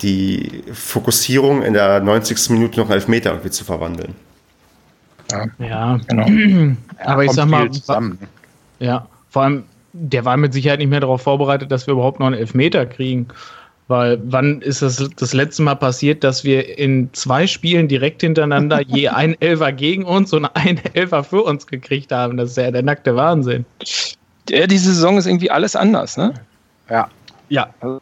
[0.00, 2.50] die Fokussierung in der 90.
[2.50, 4.14] Minute noch elf Meter irgendwie zu verwandeln.
[5.30, 6.76] Ja, ja genau.
[7.04, 8.18] Aber ich sag mal, zusammen.
[8.78, 12.26] ja, vor allem, der war mit Sicherheit nicht mehr darauf vorbereitet, dass wir überhaupt noch
[12.26, 13.28] einen Elfmeter kriegen.
[13.88, 18.82] Weil wann ist das das letzte Mal passiert, dass wir in zwei Spielen direkt hintereinander
[18.86, 22.36] je ein Elfer gegen uns und ein Elfer für uns gekriegt haben?
[22.36, 23.64] Das ist ja der nackte Wahnsinn.
[24.48, 26.34] Ja, diese Saison ist irgendwie alles anders, ne?
[26.88, 27.08] Ja.
[27.48, 27.68] Ja.
[27.80, 28.00] Also,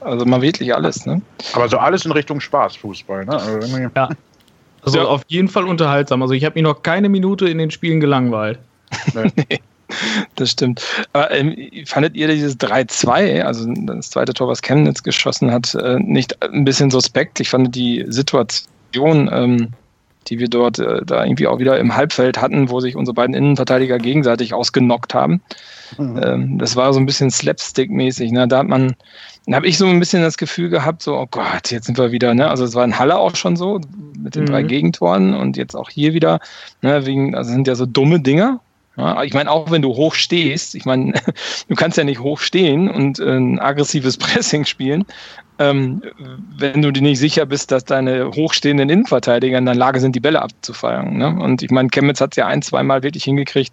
[0.00, 1.22] also mal wirklich alles, ne?
[1.54, 3.32] Aber so alles in Richtung Spaß, Fußball, ne?
[3.32, 4.10] Also ja.
[4.82, 5.04] Also ja.
[5.04, 6.22] auf jeden Fall unterhaltsam.
[6.22, 8.58] Also ich habe mich noch keine Minute in den Spielen gelangweilt.
[9.14, 9.60] nee.
[10.34, 10.82] Das stimmt.
[11.12, 15.98] Aber ähm, fandet ihr dieses 3-2, also das zweite Tor, was Chemnitz geschossen hat, äh,
[15.98, 17.40] nicht ein bisschen suspekt?
[17.40, 19.68] Ich fand die Situation, ähm,
[20.28, 23.34] die wir dort äh, da irgendwie auch wieder im Halbfeld hatten, wo sich unsere beiden
[23.34, 25.40] Innenverteidiger gegenseitig ausgenockt haben,
[25.96, 26.20] mhm.
[26.22, 28.32] ähm, das war so ein bisschen Slapstick-mäßig.
[28.32, 28.48] Ne?
[28.48, 28.94] Da hat man
[29.54, 32.34] habe ich so ein bisschen das Gefühl gehabt, so, oh Gott, jetzt sind wir wieder,
[32.34, 32.50] ne?
[32.50, 33.80] Also es war in Halle auch schon so,
[34.18, 34.48] mit den mhm.
[34.48, 36.40] drei Gegentoren und jetzt auch hier wieder,
[36.82, 38.60] ne, wegen, also sind ja so dumme Dinger.
[38.96, 41.14] Ja, ich meine, auch wenn du hoch stehst, ich meine,
[41.68, 45.06] du kannst ja nicht hoch stehen und äh, ein aggressives Pressing spielen,
[45.58, 46.02] ähm,
[46.56, 50.20] wenn du dir nicht sicher bist, dass deine hochstehenden Innenverteidiger in der Lage sind, die
[50.20, 51.18] Bälle abzufangen.
[51.18, 51.28] Ne?
[51.28, 53.72] Und ich meine, Chemnitz hat es ja ein, zweimal wirklich hingekriegt,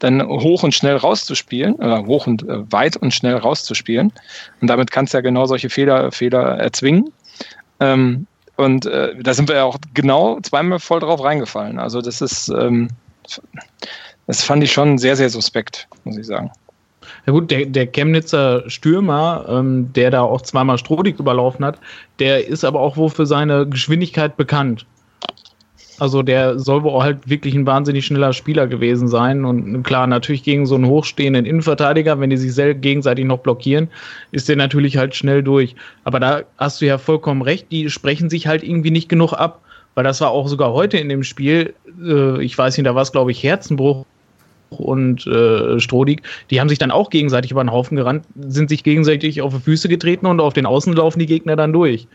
[0.00, 4.12] dann hoch und schnell rauszuspielen, oder hoch und äh, weit und schnell rauszuspielen.
[4.60, 7.12] Und damit kannst du ja genau solche Fehler, Fehler erzwingen.
[7.78, 11.78] Ähm, und äh, da sind wir ja auch genau zweimal voll drauf reingefallen.
[11.78, 12.88] Also das ist, ähm,
[14.26, 16.50] das fand ich schon sehr, sehr suspekt, muss ich sagen.
[17.26, 21.78] Ja gut, der, der Chemnitzer Stürmer, ähm, der da auch zweimal Strodig überlaufen hat,
[22.18, 24.86] der ist aber auch wohl für seine Geschwindigkeit bekannt.
[26.00, 29.44] Also der soll wohl halt wirklich ein wahnsinnig schneller Spieler gewesen sein.
[29.44, 33.88] Und klar, natürlich gegen so einen hochstehenden Innenverteidiger, wenn die sich selbst gegenseitig noch blockieren,
[34.32, 35.74] ist der natürlich halt schnell durch.
[36.04, 39.60] Aber da hast du ja vollkommen recht, die sprechen sich halt irgendwie nicht genug ab.
[39.94, 43.02] Weil das war auch sogar heute in dem Spiel, äh, ich weiß nicht, da war
[43.02, 44.06] es, glaube ich, Herzenbruch
[44.70, 48.84] und äh, Strodig, die haben sich dann auch gegenseitig über den Haufen gerannt, sind sich
[48.84, 52.06] gegenseitig auf die Füße getreten und auf den Außen laufen die Gegner dann durch.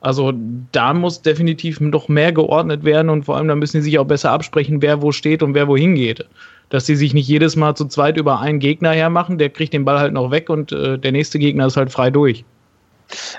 [0.00, 0.32] Also
[0.72, 4.06] da muss definitiv noch mehr geordnet werden und vor allem da müssen die sich auch
[4.06, 6.26] besser absprechen, wer wo steht und wer wohin geht.
[6.70, 9.84] Dass sie sich nicht jedes Mal zu zweit über einen Gegner hermachen, der kriegt den
[9.84, 12.44] Ball halt noch weg und äh, der nächste Gegner ist halt frei durch.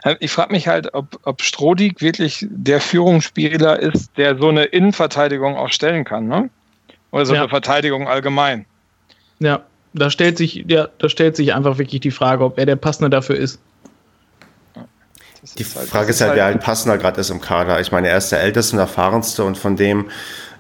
[0.04, 4.66] Äh, ich frage mich halt, ob, ob Strodig wirklich der Führungsspieler ist, der so eine
[4.66, 6.50] Innenverteidigung auch stellen kann, ne?
[7.12, 7.42] Oder so ja.
[7.42, 8.66] eine Verteidigung allgemein.
[9.40, 12.78] Ja, da stellt sich, ja, da stellt sich einfach wirklich die Frage, ob er der
[12.78, 13.60] Passende dafür ist.
[15.58, 17.80] Die halt, Frage ist halt, wer halt passender gerade ist im Kader.
[17.82, 20.12] Ich meine, er ist der älteste und erfahrenste und von dem,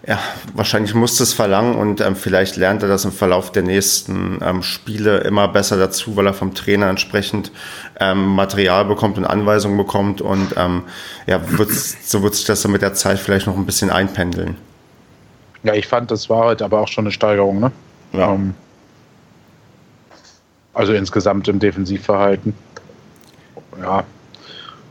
[0.07, 0.17] ja,
[0.55, 4.63] wahrscheinlich muss es verlangen und ähm, vielleicht lernt er das im Verlauf der nächsten ähm,
[4.63, 7.51] Spiele immer besser dazu, weil er vom Trainer entsprechend
[7.99, 10.83] ähm, Material bekommt und Anweisungen bekommt und ähm,
[11.27, 14.57] ja, wird's, so wird sich das dann mit der Zeit vielleicht noch ein bisschen einpendeln.
[15.63, 17.71] Ja, ich fand, das war heute aber auch schon eine Steigerung, ne?
[18.13, 18.33] Ja.
[18.33, 18.55] Ähm,
[20.73, 22.53] also insgesamt im Defensivverhalten.
[23.81, 24.05] Ja,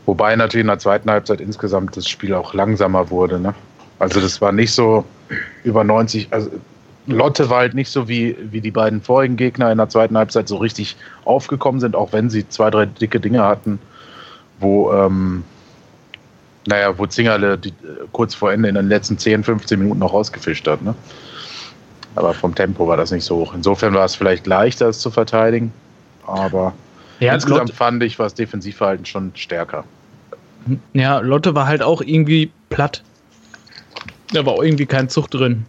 [0.05, 3.39] Wobei natürlich in der zweiten Halbzeit insgesamt das Spiel auch langsamer wurde.
[3.39, 3.53] Ne?
[3.99, 5.05] Also das war nicht so
[5.63, 6.49] über 90, also
[7.07, 10.47] Lotte war halt nicht so wie, wie die beiden vorigen Gegner in der zweiten Halbzeit
[10.47, 13.79] so richtig aufgekommen sind, auch wenn sie zwei, drei dicke Dinge hatten,
[14.59, 15.43] wo, ähm,
[16.65, 17.73] naja, wo Zingerle die,
[18.11, 20.81] kurz vor Ende in den letzten 10, 15 Minuten noch rausgefischt hat.
[20.81, 20.95] Ne?
[22.15, 23.53] Aber vom Tempo war das nicht so hoch.
[23.53, 25.71] Insofern war es vielleicht leichter, es zu verteidigen,
[26.25, 26.73] aber
[27.21, 29.83] ja, Insgesamt Lotte, fand ich war das Defensivverhalten schon stärker.
[30.93, 33.03] Ja, Lotte war halt auch irgendwie platt.
[34.33, 35.67] Da war auch irgendwie kein Zug drin.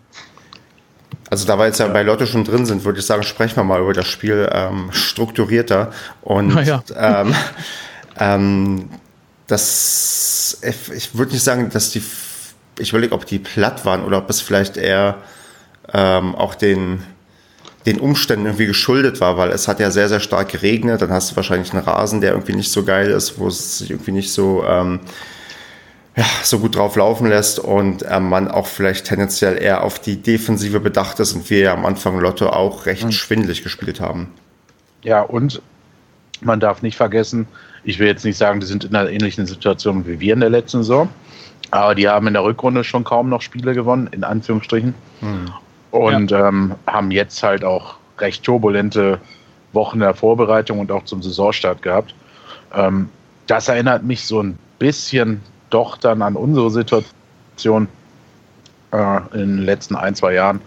[1.28, 3.64] Also da wir jetzt ja bei Lotte schon drin sind, würde ich sagen, sprechen wir
[3.64, 5.92] mal über das Spiel ähm, strukturierter.
[6.22, 6.82] Und ja.
[6.96, 7.34] ähm,
[8.18, 8.88] ähm,
[9.52, 12.02] das, ich würde nicht sagen, dass die,
[12.78, 15.18] ich überlege, ob die platt waren oder ob es vielleicht eher
[15.92, 17.02] ähm, auch den,
[17.84, 21.02] den Umständen irgendwie geschuldet war, weil es hat ja sehr, sehr stark geregnet.
[21.02, 23.90] Dann hast du wahrscheinlich einen Rasen, der irgendwie nicht so geil ist, wo es sich
[23.90, 25.00] irgendwie nicht so, ähm,
[26.16, 30.16] ja, so gut drauf laufen lässt und ähm, man auch vielleicht tendenziell eher auf die
[30.16, 33.12] Defensive bedacht ist und wir ja am Anfang Lotto auch recht mhm.
[33.12, 34.28] schwindelig gespielt haben.
[35.02, 35.60] Ja, und
[36.44, 37.46] man darf nicht vergessen,
[37.84, 40.50] ich will jetzt nicht sagen, die sind in einer ähnlichen Situation wie wir in der
[40.50, 41.08] letzten Saison,
[41.70, 44.94] aber die haben in der Rückrunde schon kaum noch Spiele gewonnen, in Anführungsstrichen.
[45.20, 45.52] Mhm.
[45.90, 46.48] Und ja.
[46.48, 49.18] ähm, haben jetzt halt auch recht turbulente
[49.72, 52.14] Wochen der Vorbereitung und auch zum Saisonstart gehabt.
[52.74, 53.08] Ähm,
[53.46, 57.88] das erinnert mich so ein bisschen doch dann an unsere Situation
[58.92, 60.60] äh, in den letzten ein, zwei Jahren,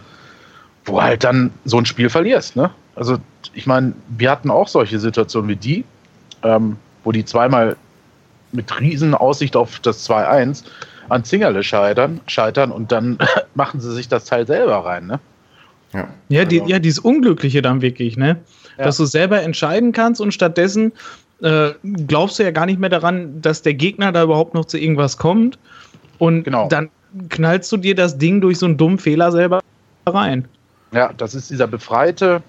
[0.86, 2.56] wo halt dann so ein Spiel verlierst.
[2.56, 2.72] Ne?
[2.96, 3.18] Also
[3.54, 5.84] ich meine, wir hatten auch solche Situationen wie die,
[6.44, 7.76] ähm, wo die zweimal
[8.52, 10.64] mit riesen Aussicht auf das 2-1
[11.10, 13.18] an Zingerle scheitern, scheitern und dann
[13.56, 15.20] machen sie sich das Teil selber rein, ne?
[15.94, 18.38] Ja, ja, die, also ja dieses Unglückliche dann wirklich, ne?
[18.78, 18.86] Ja.
[18.86, 20.92] Dass du selber entscheiden kannst und stattdessen
[21.42, 21.72] äh,
[22.08, 25.18] glaubst du ja gar nicht mehr daran, dass der Gegner da überhaupt noch zu irgendwas
[25.18, 25.58] kommt.
[26.18, 26.68] Und genau.
[26.68, 26.90] dann
[27.30, 29.62] knallst du dir das Ding durch so einen dummen Fehler selber
[30.06, 30.46] rein.
[30.92, 32.42] Ja, das ist dieser befreite,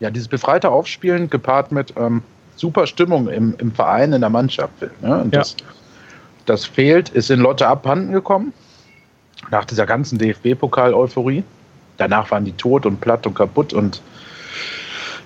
[0.00, 2.22] ja, dieses befreite Aufspielen gepaart mit ähm,
[2.56, 4.72] super Stimmung im, im Verein, in der Mannschaft.
[5.02, 5.22] Ne?
[5.22, 5.40] Und ja.
[5.40, 5.56] das,
[6.46, 8.52] das fehlt, ist in Lotte abhanden gekommen.
[9.50, 11.44] Nach dieser ganzen DFB-Pokal-Euphorie.
[11.98, 13.72] Danach waren die tot und platt und kaputt.
[13.72, 14.02] Und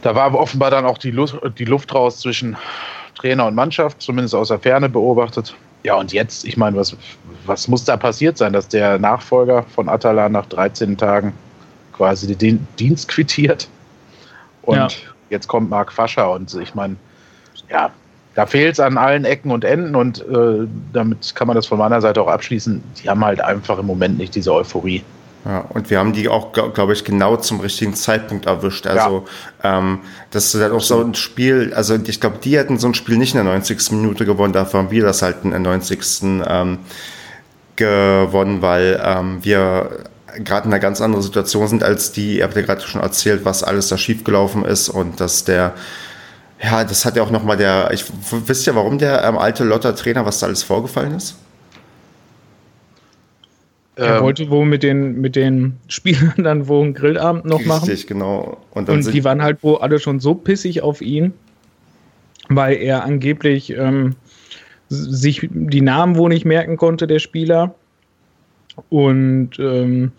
[0.02, 2.56] da war offenbar dann auch die Luft, die Luft raus zwischen
[3.14, 5.54] Trainer und Mannschaft, zumindest aus der Ferne beobachtet.
[5.82, 6.96] Ja, und jetzt, ich meine, was,
[7.46, 11.32] was muss da passiert sein, dass der Nachfolger von Atala nach 13 Tagen
[11.92, 13.68] quasi den Dienst quittiert?
[14.70, 14.88] Und ja.
[15.30, 16.96] jetzt kommt Marc Fascher und ich meine,
[17.70, 17.90] ja,
[18.34, 21.78] da fehlt es an allen Ecken und Enden und äh, damit kann man das von
[21.78, 22.82] meiner Seite auch abschließen.
[23.02, 25.02] Die haben halt einfach im Moment nicht diese Euphorie.
[25.44, 28.86] Ja, und wir haben die auch, glaube ich, genau zum richtigen Zeitpunkt erwischt.
[28.86, 29.24] Also,
[29.62, 29.78] ja.
[29.78, 32.94] ähm, das ist halt auch so ein Spiel, also ich glaube, die hätten so ein
[32.94, 33.92] Spiel nicht in der 90.
[33.92, 36.22] Minute gewonnen, dafür haben wir das halt in der 90.
[36.46, 36.78] Ähm,
[37.76, 40.04] gewonnen, weil ähm, wir
[40.44, 43.44] gerade in einer ganz anderen Situation sind als die, ihr habt ja gerade schon erzählt,
[43.44, 45.74] was alles da schiefgelaufen ist und dass der
[46.62, 48.04] ja, das hat ja auch nochmal der, ich,
[48.46, 51.36] wisst ihr, warum der ähm, alte Lotter-Trainer, was da alles vorgefallen ist?
[53.96, 57.88] Er ähm, wollte wohl mit den, mit den Spielern dann wohl einen Grillabend noch machen.
[57.88, 58.58] Richtig, genau.
[58.72, 61.32] Und, und die waren halt wohl alle schon so pissig auf ihn,
[62.48, 64.16] weil er angeblich ähm,
[64.88, 67.74] sich die Namen wohl nicht merken konnte, der Spieler.
[68.88, 70.12] Und ähm,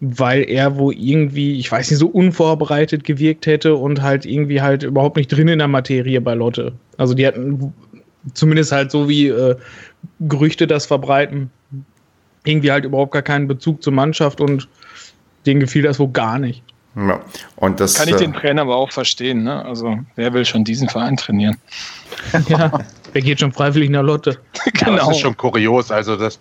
[0.00, 4.84] weil er wo irgendwie, ich weiß nicht, so unvorbereitet gewirkt hätte und halt irgendwie halt
[4.84, 6.72] überhaupt nicht drin in der Materie bei Lotte.
[6.96, 7.72] Also die hatten
[8.34, 9.56] zumindest halt so wie äh,
[10.20, 11.50] Gerüchte das verbreiten,
[12.44, 14.68] irgendwie halt überhaupt gar keinen Bezug zur Mannschaft und
[15.46, 16.62] denen gefiel das wohl gar nicht.
[16.96, 17.20] Ja,
[17.56, 19.44] und das kann ich den äh, Trainer aber auch verstehen.
[19.44, 19.64] Ne?
[19.64, 21.56] Also wer will schon diesen Verein trainieren?
[22.48, 22.80] ja,
[23.12, 24.38] wer geht schon freiwillig nach Lotte?
[24.72, 24.96] genau.
[24.96, 25.90] das ist schon kurios.
[25.90, 26.38] Also das,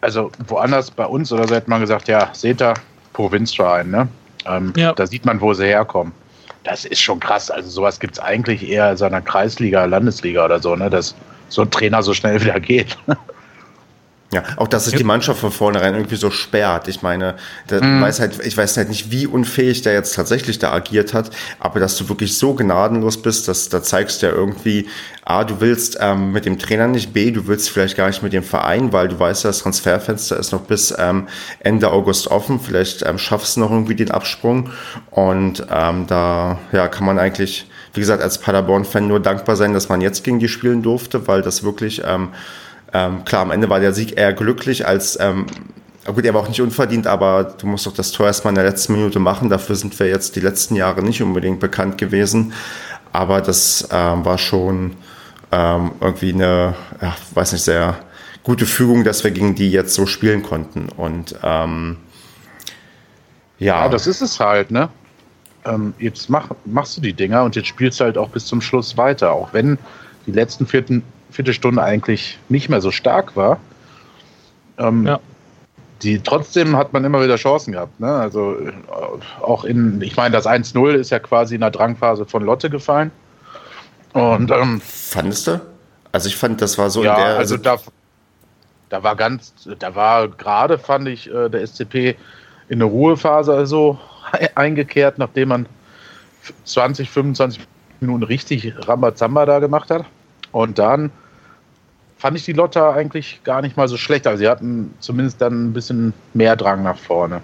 [0.00, 2.74] also woanders bei uns oder so hätte man gesagt, ja, seht ihr,
[3.12, 4.08] Provinzverein, ne?
[4.46, 4.92] Ähm, ja.
[4.92, 6.12] Da sieht man, wo sie herkommen.
[6.62, 7.50] Das ist schon krass.
[7.50, 10.88] Also sowas gibt es eigentlich eher in seiner Kreisliga, Landesliga oder so, ne?
[10.88, 11.14] Dass
[11.48, 12.96] so ein Trainer so schnell wieder geht.
[14.30, 16.86] Ja, auch dass sich die Mannschaft von vornherein irgendwie so sperrt.
[16.88, 17.36] Ich meine,
[17.70, 18.02] der mm.
[18.02, 21.80] weiß halt, ich weiß halt nicht, wie unfähig der jetzt tatsächlich da agiert hat, aber
[21.80, 24.86] dass du wirklich so gnadenlos bist, dass da zeigst du ja irgendwie,
[25.24, 28.34] A, du willst ähm, mit dem Trainer nicht, B, du willst vielleicht gar nicht mit
[28.34, 31.26] dem Verein, weil du weißt, das Transferfenster ist noch bis ähm,
[31.60, 32.60] Ende August offen.
[32.60, 34.70] Vielleicht ähm, schaffst du noch irgendwie den Absprung.
[35.10, 39.88] Und ähm, da ja, kann man eigentlich, wie gesagt, als Paderborn-Fan nur dankbar sein, dass
[39.88, 42.02] man jetzt gegen die spielen durfte, weil das wirklich
[42.92, 45.46] ähm, klar, am Ende war der Sieg eher glücklich als, ähm,
[46.06, 48.64] gut, er war auch nicht unverdient, aber du musst doch das Tor erstmal in der
[48.64, 49.50] letzten Minute machen.
[49.50, 52.52] Dafür sind wir jetzt die letzten Jahre nicht unbedingt bekannt gewesen.
[53.12, 54.96] Aber das ähm, war schon
[55.52, 57.98] ähm, irgendwie eine, ja, weiß nicht, sehr
[58.42, 60.88] gute Fügung, dass wir gegen die jetzt so spielen konnten.
[60.96, 61.96] Und ähm,
[63.58, 63.84] ja.
[63.84, 63.88] ja.
[63.88, 64.88] das ist es halt, ne?
[65.64, 68.60] Ähm, jetzt mach, machst du die Dinger und jetzt spielst du halt auch bis zum
[68.60, 69.78] Schluss weiter, auch wenn
[70.26, 73.58] die letzten vierten, Viertelstunde eigentlich nicht mehr so stark war.
[74.78, 75.20] Ähm, ja.
[76.02, 77.98] Die, trotzdem hat man immer wieder Chancen gehabt.
[77.98, 78.12] Ne?
[78.12, 78.72] Also äh,
[79.42, 83.10] auch in, ich meine, das 1-0 ist ja quasi in der Drangphase von Lotte gefallen.
[84.12, 85.60] Und ähm, fandest du?
[86.12, 87.38] Also ich fand, das war so ja, in der.
[87.38, 87.78] Also da,
[88.88, 92.16] da war ganz, da war gerade, fand ich, äh, der SCP
[92.68, 93.98] in eine Ruhephase also
[94.54, 95.66] eingekehrt, nachdem man
[96.64, 97.60] 20, 25
[98.00, 100.04] Minuten richtig Rambazamba da gemacht hat.
[100.52, 101.10] Und dann
[102.18, 104.26] fand ich die Lotta eigentlich gar nicht mal so schlecht.
[104.26, 107.40] Also sie hatten zumindest dann ein bisschen mehr Drang nach vorne.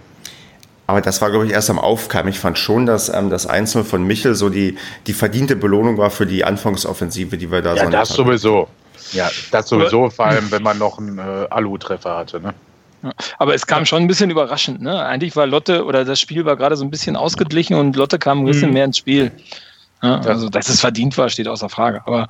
[0.86, 2.28] Aber das war, glaube ich, erst am Aufkeim.
[2.28, 6.10] Ich fand schon, dass ähm, das Einzelne von Michel so die, die verdiente Belohnung war
[6.10, 8.68] für die Anfangsoffensive, die wir da ja, so das sowieso.
[9.12, 12.40] Ja, das sowieso, vor allem, wenn man noch einen äh, Alu-Treffer hatte.
[12.40, 12.54] Ne?
[13.38, 14.80] aber es kam schon ein bisschen überraschend.
[14.80, 15.04] Ne?
[15.04, 18.40] Eigentlich war Lotte oder das Spiel war gerade so ein bisschen ausgeglichen und Lotte kam
[18.40, 18.74] ein bisschen mhm.
[18.74, 19.32] mehr ins Spiel.
[20.02, 22.02] Ja, also, dass es verdient war, steht außer Frage.
[22.06, 22.26] Aber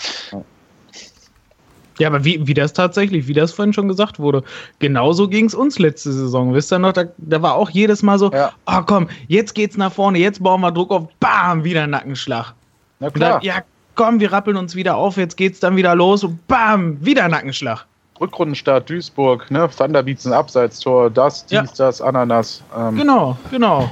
[1.99, 4.43] ja, aber wie, wie das tatsächlich, wie das vorhin schon gesagt wurde,
[4.79, 6.55] genauso ging es uns letzte Saison.
[6.55, 8.53] Wisst ihr noch, da, da war auch jedes Mal so, ja.
[8.67, 12.55] oh komm, jetzt geht's nach vorne, jetzt bauen wir Druck auf, bam, wieder Nackenschlag.
[13.01, 13.33] Na klar.
[13.35, 13.63] Dann, ja,
[13.95, 17.87] komm, wir rappeln uns wieder auf, jetzt geht's dann wieder los und bam, wieder Nackenschlag.
[18.21, 19.69] Rückrundenstart Duisburg, ne?
[19.77, 21.65] Thunderbeats ein Abseitstor, das, dies, ja.
[21.77, 22.63] das, Ananas.
[22.77, 22.97] Ähm.
[22.97, 23.91] Genau, genau.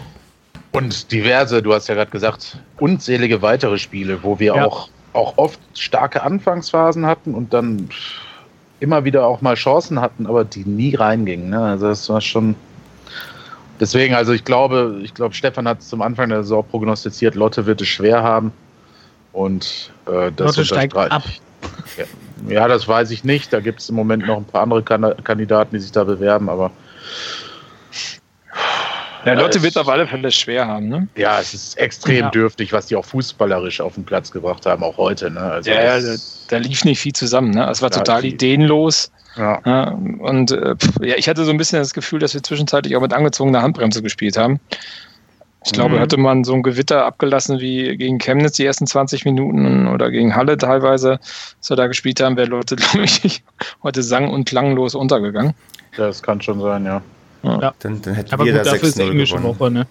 [0.73, 4.65] Und diverse, du hast ja gerade gesagt, unzählige weitere Spiele, wo wir ja.
[4.65, 7.89] auch auch oft starke Anfangsphasen hatten und dann
[8.81, 11.51] immer wieder auch mal Chancen hatten, aber die nie reingingen.
[11.51, 11.61] Ne?
[11.61, 12.57] Also das war schon.
[13.81, 17.81] Deswegen, also ich glaube, ich glaube, Stefan hat zum Anfang der Saison prognostiziert, Lotte wird
[17.81, 18.53] es schwer haben.
[19.33, 21.25] Und äh, das Lotte steigt ab.
[21.97, 22.05] Ja,
[22.49, 23.53] ja, das weiß ich nicht.
[23.53, 26.71] Da gibt es im Moment noch ein paar andere Kandidaten, die sich da bewerben, aber
[29.25, 31.09] ja, Lotte wird auf alle Fälle schwer haben, ne?
[31.17, 32.31] Ja, es ist extrem ja.
[32.31, 35.31] dürftig, was die auch fußballerisch auf den Platz gebracht haben, auch heute.
[35.31, 35.41] Ne?
[35.41, 36.15] Also ja, ja da,
[36.49, 37.69] da, lief nicht viel zusammen, ne?
[37.71, 39.11] Es war total ideenlos.
[39.37, 39.61] Ja.
[39.65, 43.01] ja und äh, ja, ich hatte so ein bisschen das Gefühl, dass wir zwischenzeitlich auch
[43.01, 44.61] mit angezogener Handbremse gespielt haben.
[45.65, 46.01] Ich glaube, mhm.
[46.01, 50.35] hätte man so ein Gewitter abgelassen wie gegen Chemnitz die ersten 20 Minuten oder gegen
[50.35, 53.45] Halle teilweise, als wir da gespielt haben, wäre Leute, glaube ich,
[53.83, 55.55] heute sang- und klanglos untergegangen.
[55.97, 57.03] Das kann schon sein, ja.
[57.43, 57.75] Ja.
[57.81, 59.45] Dann, dann hätten Aber wir gut, da 6 0 gewonnen.
[59.45, 59.87] Woche, ne?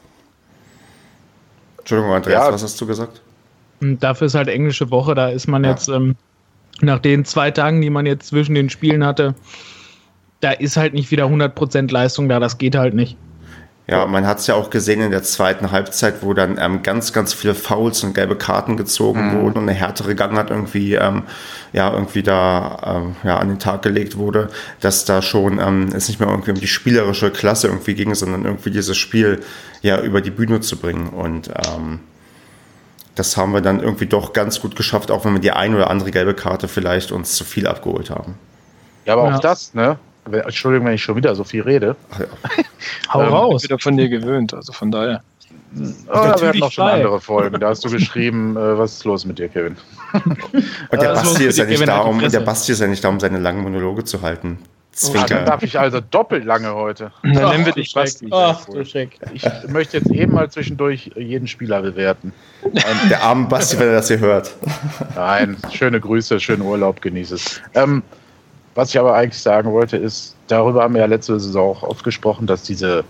[1.80, 2.54] Entschuldigung, Andreas, ja.
[2.54, 3.22] was hast du gesagt?
[3.82, 5.72] Und dafür ist halt englische Woche, da ist man ja.
[5.72, 6.16] jetzt ähm,
[6.82, 9.36] nach den zwei Tagen, die man jetzt zwischen den Spielen hatte,
[10.40, 13.18] da ist halt nicht wieder 100% Leistung da, das geht halt nicht.
[13.92, 17.12] Ja, man hat es ja auch gesehen in der zweiten Halbzeit, wo dann ähm, ganz,
[17.12, 19.42] ganz viele Fouls und gelbe Karten gezogen mhm.
[19.42, 21.24] wurden und eine härtere Gangart irgendwie, ähm,
[21.74, 24.48] ja, irgendwie da ähm, ja, an den Tag gelegt wurde,
[24.80, 28.46] dass da schon ähm, es nicht mehr irgendwie um die spielerische Klasse irgendwie ging, sondern
[28.46, 29.42] irgendwie dieses Spiel
[29.82, 31.10] ja über die Bühne zu bringen.
[31.10, 32.00] Und ähm,
[33.16, 35.90] das haben wir dann irgendwie doch ganz gut geschafft, auch wenn wir die ein oder
[35.90, 38.36] andere gelbe Karte vielleicht uns zu viel abgeholt haben.
[39.04, 39.36] Ja, aber ja.
[39.36, 40.00] auch das, ne?
[40.26, 41.96] Entschuldigung, wenn ich schon wieder so viel rede.
[42.20, 42.26] Ja.
[43.14, 43.64] Hau ähm, raus.
[43.64, 45.22] Ich bin wieder von dir gewöhnt, also von daher.
[45.76, 47.60] Oh, da werden noch schon andere Folgen.
[47.60, 49.78] Da hast du geschrieben, äh, was ist los mit dir, Kevin?
[50.14, 53.20] Und der, Basti ist, ja nicht da, um, der Basti ist ja nicht da, um
[53.20, 54.60] seine langen Monologe zu halten.
[55.16, 57.14] Ah, dann darf ich also doppelt lange heute.
[57.24, 57.94] Dann Ach, nennen wir dich.
[57.94, 58.28] Basti.
[58.30, 59.18] Ach, du Schreck.
[59.34, 62.34] Ich möchte jetzt eben mal zwischendurch jeden Spieler bewerten.
[63.10, 64.54] Der arme Basti, wenn er das hier hört.
[65.16, 67.62] Nein, schöne Grüße, schönen Urlaub, genieße es.
[67.74, 68.04] Ähm,
[68.76, 72.04] was ich aber eigentlich sagen wollte, ist, darüber haben wir ja letzte Saison auch oft
[72.04, 73.04] gesprochen, dass diese,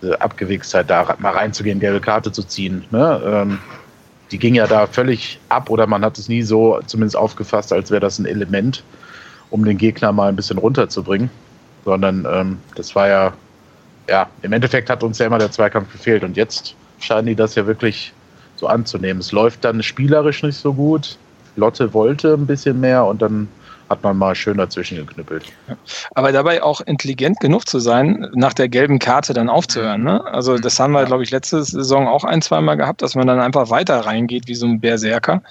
[0.00, 3.20] diese Abgewichstheit da mal reinzugehen, gelbe Karte zu ziehen, ne?
[3.24, 3.58] ähm,
[4.30, 7.90] die ging ja da völlig ab oder man hat es nie so zumindest aufgefasst, als
[7.90, 8.82] wäre das ein Element,
[9.50, 11.30] um den Gegner mal ein bisschen runterzubringen,
[11.84, 13.32] sondern ähm, das war ja,
[14.08, 17.54] ja, im Endeffekt hat uns ja immer der Zweikampf gefehlt und jetzt scheinen die das
[17.54, 18.12] ja wirklich
[18.56, 19.20] so anzunehmen.
[19.20, 21.18] Es läuft dann spielerisch nicht so gut.
[21.56, 23.48] Lotte wollte ein bisschen mehr und dann
[23.90, 25.44] hat man mal schön dazwischen geknüppelt.
[26.14, 30.02] Aber dabei auch intelligent genug zu sein, nach der gelben Karte dann aufzuhören.
[30.02, 30.24] Ne?
[30.24, 31.06] Also das haben wir, Ja.
[31.06, 34.54] glaube ich, letzte Saison auch ein, zweimal gehabt, dass man dann einfach weiter reingeht wie
[34.54, 35.42] so ein Berserker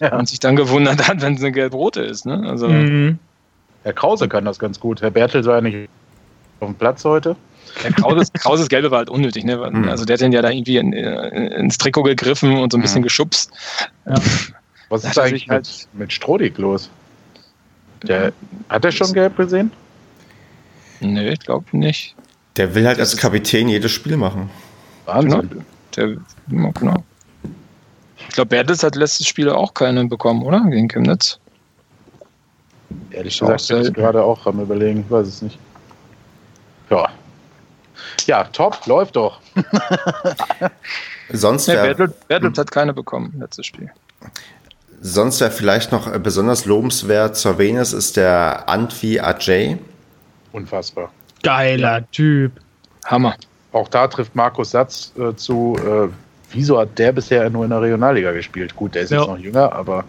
[0.00, 0.16] Ja.
[0.16, 2.24] und sich dann gewundert hat, wenn es eine gelb-rote ist.
[2.24, 2.42] Ne?
[2.48, 3.18] Also Mhm.
[3.82, 5.02] Herr Krause kann das ganz gut.
[5.02, 5.88] Herr Bertel war ja nicht
[6.60, 7.36] auf dem Platz heute.
[7.84, 9.44] der Krauses, Krauses Gelbe war halt unnötig.
[9.44, 9.56] Ne?
[9.56, 9.88] Mhm.
[9.90, 12.82] Also der hat den ja da irgendwie in, in, ins Trikot gegriffen und so ein
[12.82, 13.04] bisschen Mhm.
[13.04, 13.50] geschubst.
[14.90, 16.90] Was ist eigentlich sich mit, halt- mit Strodig los?
[18.02, 18.32] Der,
[18.68, 19.70] hat er schon gelb gesehen?
[21.00, 22.14] Nee, ich glaube nicht.
[22.56, 24.50] Der will halt als Kapitän jedes Spiel machen.
[25.06, 25.48] Wahnsinn.
[25.48, 25.62] Genau.
[25.96, 27.04] Der, ja, genau.
[28.28, 30.60] Ich glaube, Bertels hat letztes Spiel auch keine bekommen, oder?
[30.68, 31.38] Gegen Chemnitz.
[33.10, 35.58] Ehrlich gesagt, bin ich gerade auch am überlegen, weiß es nicht.
[36.90, 37.08] Ja.
[38.26, 39.40] Ja, top, läuft doch.
[41.30, 43.90] Sonst Nee, Bertels, Bertels hat keine bekommen, letztes Spiel.
[45.00, 49.78] Sonst wär vielleicht noch äh, besonders lobenswert zu erwähnen ist, ist der Antwi Ajay.
[50.52, 51.10] Unfassbar.
[51.42, 52.52] Geiler Typ.
[53.06, 53.34] Hammer.
[53.72, 56.08] Auch da trifft Markus Satz äh, zu, äh,
[56.52, 58.74] wieso hat der bisher nur in der Regionalliga gespielt?
[58.76, 59.18] Gut, der ist Ja.
[59.20, 60.04] jetzt noch jünger, aber.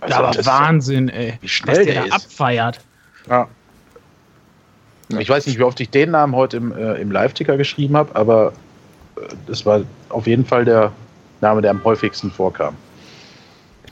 [0.00, 1.38] Also, aber das- Wahnsinn, ey.
[1.40, 2.24] Wie schnell was der der, da ist.
[2.26, 2.80] abfeiert.
[3.28, 3.48] Ja.
[5.18, 8.14] Ich weiß nicht, wie oft ich den Namen heute im, äh, im Live-Ticker geschrieben habe,
[8.16, 8.52] aber
[9.16, 10.92] äh, das war auf jeden Fall der
[11.40, 12.74] Name, der am häufigsten vorkam.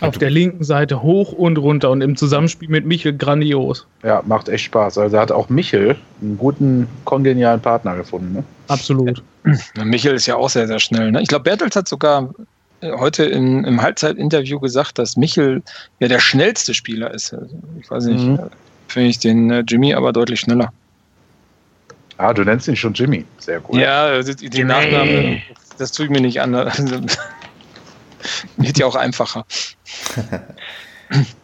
[0.01, 3.87] Auf der linken Seite hoch und runter und im Zusammenspiel mit Michel grandios.
[4.05, 4.97] Ja, macht echt Spaß.
[4.99, 8.33] Also hat auch Michel einen guten, kongenialen Partner gefunden.
[8.35, 8.45] Ne?
[8.69, 9.23] Absolut.
[9.77, 11.11] Ja, Michel ist ja auch sehr, sehr schnell.
[11.11, 11.21] Ne?
[11.23, 12.33] Ich glaube, Bertels hat sogar
[12.81, 15.63] äh, heute in, im Halbzeitinterview gesagt, dass Michel
[15.99, 17.35] ja der schnellste Spieler ist.
[17.35, 18.35] Also, ich weiß nicht, Mhm.
[18.35, 18.43] äh,
[18.87, 20.73] finde ich den äh, Jimmy aber deutlich schneller.
[22.19, 23.25] Ah, du nennst ihn schon Jimmy.
[23.39, 23.77] Sehr gut.
[23.81, 26.53] Ja, also die, die Nachname, das, das tue ich mir nicht an.
[28.57, 29.45] Wird ja auch einfacher.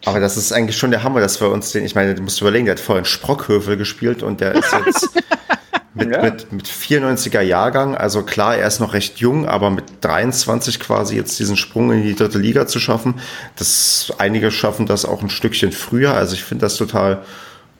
[0.05, 2.41] Aber das ist eigentlich schon der Hammer, dass wir uns den, ich meine, du musst
[2.41, 5.09] überlegen, der hat vorhin Sprockhövel gespielt und der ist jetzt
[5.95, 6.23] mit, Ja.
[6.23, 11.17] mit, mit 94er Jahrgang, also klar, er ist noch recht jung, aber mit 23 quasi
[11.17, 13.15] jetzt diesen Sprung in die dritte Liga zu schaffen,
[13.57, 17.23] das, einige schaffen das auch ein Stückchen früher, also ich finde das total,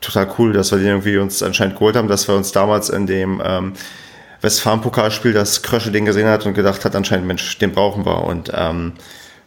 [0.01, 3.07] total cool, dass wir den irgendwie uns anscheinend geholt haben, dass wir uns damals in
[3.07, 3.75] dem, ähm,
[4.45, 8.25] Westfalen-Pokalspiel, das Krösche den gesehen hat und gedacht hat, anscheinend, Mensch, den brauchen wir.
[8.25, 8.93] Und ähm,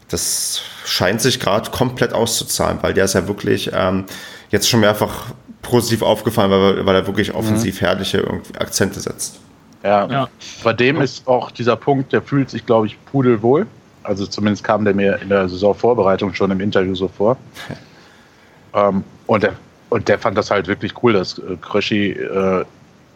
[0.10, 4.06] das scheint sich gerade komplett auszuzahlen, weil der ist ja wirklich ähm,
[4.50, 5.28] jetzt schon mehrfach
[5.62, 9.40] positiv aufgefallen, weil, weil er wirklich offensiv herrliche irgendwie Akzente setzt.
[9.84, 10.08] Ja.
[10.08, 10.30] Ja.
[10.64, 13.68] Bei dem ist auch dieser Punkt, der fühlt sich, glaube ich, pudelwohl.
[14.04, 17.38] Also zumindest kam der mir in der Saisonvorbereitung schon im Interview so vor.
[18.74, 19.54] ähm, und, der,
[19.90, 22.66] und der fand das halt wirklich cool, dass äh, Kröschi äh,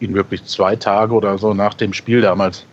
[0.02, 2.64] ihn wirklich zwei Tage oder so nach dem Spiel damals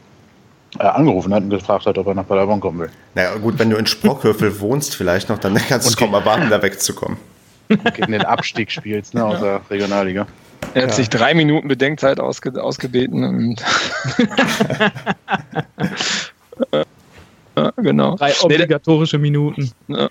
[0.77, 2.89] äh, angerufen hat und gefragt hat, ob er nach Paderborn kommen will.
[3.15, 6.49] Naja, gut, wenn du in Sprockhövel wohnst vielleicht noch, dann kannst du es kaum erwarten,
[6.49, 7.17] da wegzukommen.
[7.67, 10.25] Gegen den Abstieg spielst, ne, aus der Regionalliga.
[10.73, 13.55] Er hat sich drei Minuten Bedenkzeit ausge ausgebeten.
[17.59, 18.15] Ja, genau.
[18.15, 19.71] Drei Nee, obligatorische Minuten.
[19.87, 20.09] Ja,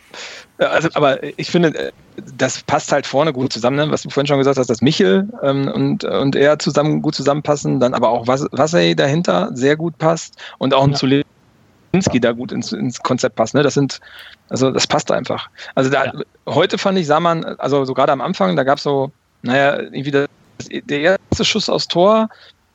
[0.59, 1.93] also, aber ich finde, äh,
[2.37, 3.91] das passt halt vorne gut zusammen, ne?
[3.91, 7.81] was du vorhin schon gesagt hast, dass Michel ähm, und, und er zusammen gut zusammenpassen,
[7.81, 10.97] dann aber auch Was- Wassey dahinter sehr gut passt und auch ein Ja.
[10.97, 13.55] Zulinski da gut ins, ins Konzept passt.
[13.55, 13.63] Ne?
[13.63, 14.01] Das sind,
[14.49, 15.49] also das passt einfach.
[15.75, 16.13] Also da, Ja.
[16.49, 19.79] heute fand ich, sah man, also so gerade am Anfang, da gab es so, naja,
[19.81, 20.27] irgendwie das,
[20.71, 22.29] der erste Schuss aufs Tor,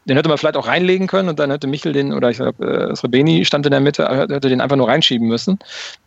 [0.06, 2.89] den hätte man vielleicht auch reinlegen können und dann hätte Michel den, oder ich glaube,
[2.92, 5.60] äh, Srebeni stand in der Mitte, hätte den einfach nur reinschieben müssen.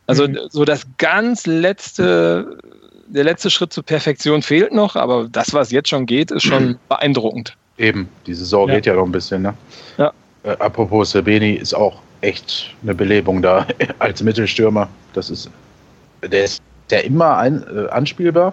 [0.06, 0.38] Also Mhm.
[0.50, 2.58] so das ganz letzte,
[3.08, 6.78] der letzte Schritt zur Perfektion fehlt noch, aber das, was jetzt schon geht, ist schon
[6.88, 7.54] beeindruckend.
[7.78, 8.74] Eben, die Saison Ja.
[8.74, 9.54] geht ja noch ein bisschen, ne?
[9.98, 10.12] Ja.
[10.42, 13.66] Äh, apropos Sebeni ist auch echt eine Belebung da
[13.98, 14.88] als Mittelstürmer.
[15.12, 15.50] Das ist,
[16.22, 18.52] der ist der immer ein, äh, anspielbar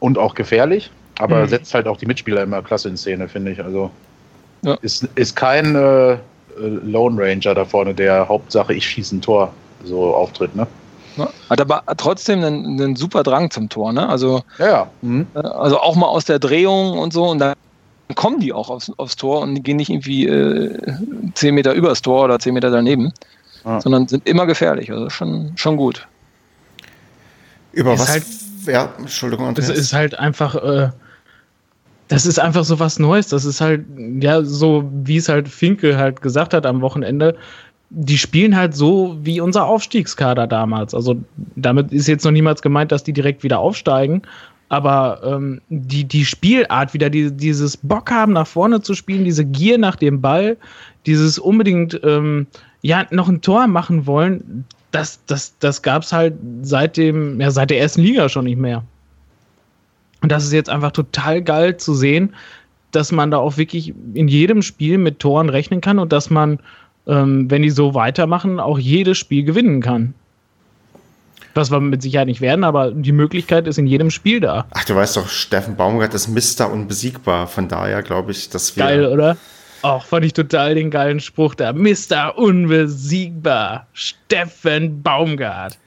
[0.00, 1.48] und auch gefährlich, aber Mhm.
[1.48, 3.62] setzt halt auch die Mitspieler immer klasse in Szene, finde ich.
[3.62, 3.90] Also
[4.66, 4.76] Ja.
[4.82, 6.18] ist, ist kein äh, äh,
[6.56, 9.52] Lone Ranger da vorne, der Hauptsache ich schieße ein Tor
[9.84, 10.66] so auftritt, ne?
[11.16, 11.28] Ne?
[11.48, 14.08] Hat aber trotzdem einen, einen, super Drang zum Tor, ne?
[14.08, 14.90] Also, ja, ja.
[15.02, 15.28] Mhm.
[15.34, 17.54] Äh, also auch mal aus der Drehung und so und dann
[18.16, 20.76] kommen die auch aufs, aufs Tor und gehen nicht irgendwie äh,
[21.34, 23.12] 10 Meter übers Tor oder 10 Meter daneben,
[23.64, 23.80] ja.
[23.80, 24.90] sondern sind immer gefährlich.
[24.90, 26.08] Also schon, schon gut.
[27.70, 28.08] Über ist was?
[28.08, 28.24] Halt,
[28.66, 29.54] ja, Entschuldigung.
[29.56, 30.90] Es ist halt einfach, äh,
[32.08, 33.28] das ist einfach so was Neues.
[33.28, 33.84] Das ist halt,
[34.20, 37.36] ja, so wie es halt Finkel halt gesagt hat am Wochenende.
[37.90, 40.94] Die spielen halt so wie unser Aufstiegskader damals.
[40.94, 41.16] Also
[41.56, 44.22] damit ist jetzt noch niemals gemeint, dass die direkt wieder aufsteigen.
[44.68, 49.44] Aber ähm, die, die Spielart wieder, die, dieses Bock haben, nach vorne zu spielen, diese
[49.44, 50.56] Gier nach dem Ball,
[51.06, 52.48] dieses unbedingt ähm,
[52.82, 57.50] ja noch ein Tor machen wollen, das, das, das gab es halt seit dem, ja,
[57.50, 58.82] seit der ersten Liga schon nicht mehr.
[60.22, 62.34] Und das ist jetzt einfach total geil zu sehen,
[62.92, 66.58] dass man da auch wirklich in jedem Spiel mit Toren rechnen kann und dass man,
[67.06, 70.14] ähm, wenn die so weitermachen, auch jedes Spiel gewinnen kann.
[71.54, 74.66] Was wir mit Sicherheit nicht werden, aber die Möglichkeit ist in jedem Spiel da.
[74.72, 77.46] Ach, du weißt doch, Steffen Baumgart ist Mister unbesiegbar.
[77.46, 78.84] Von daher glaube ich, dass wir.
[78.84, 79.38] Geil, oder?
[79.82, 81.72] Auch fand ich total den geilen Spruch da.
[81.72, 83.86] Mister unbesiegbar.
[83.94, 85.78] Steffen Baumgart.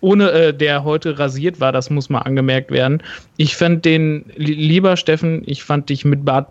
[0.00, 3.02] Ohne äh, der heute rasiert war, das muss mal angemerkt werden.
[3.36, 6.48] Ich fand den, lieber Steffen, ich fand dich mit Bart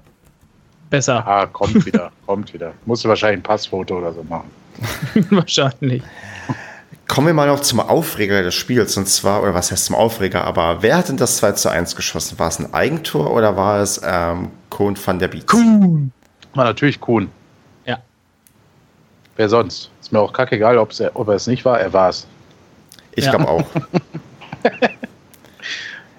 [0.89, 1.25] besser.
[1.27, 2.73] Ah, kommt wieder, kommt wieder.
[2.85, 4.49] Musst du wahrscheinlich ein Passfoto oder so machen.
[5.29, 6.01] wahrscheinlich.
[7.07, 8.97] Kommen wir mal noch zum Aufreger des Spiels.
[8.97, 11.95] Und zwar, oder was heißt zum Aufreger, aber wer hat denn das 2 zu 1
[11.95, 12.39] geschossen?
[12.39, 15.47] War es ein Eigentor oder war es ähm, Kohn van der Beek?
[15.47, 16.11] Kuhn.
[16.55, 17.29] War natürlich Kuhn.
[17.85, 17.99] Ja.
[19.35, 19.91] Wer sonst?
[20.01, 21.79] Ist mir auch kackegal, ob er es nicht war.
[21.79, 22.25] Er war es.
[23.15, 23.31] Ich ja.
[23.31, 23.63] glaube auch.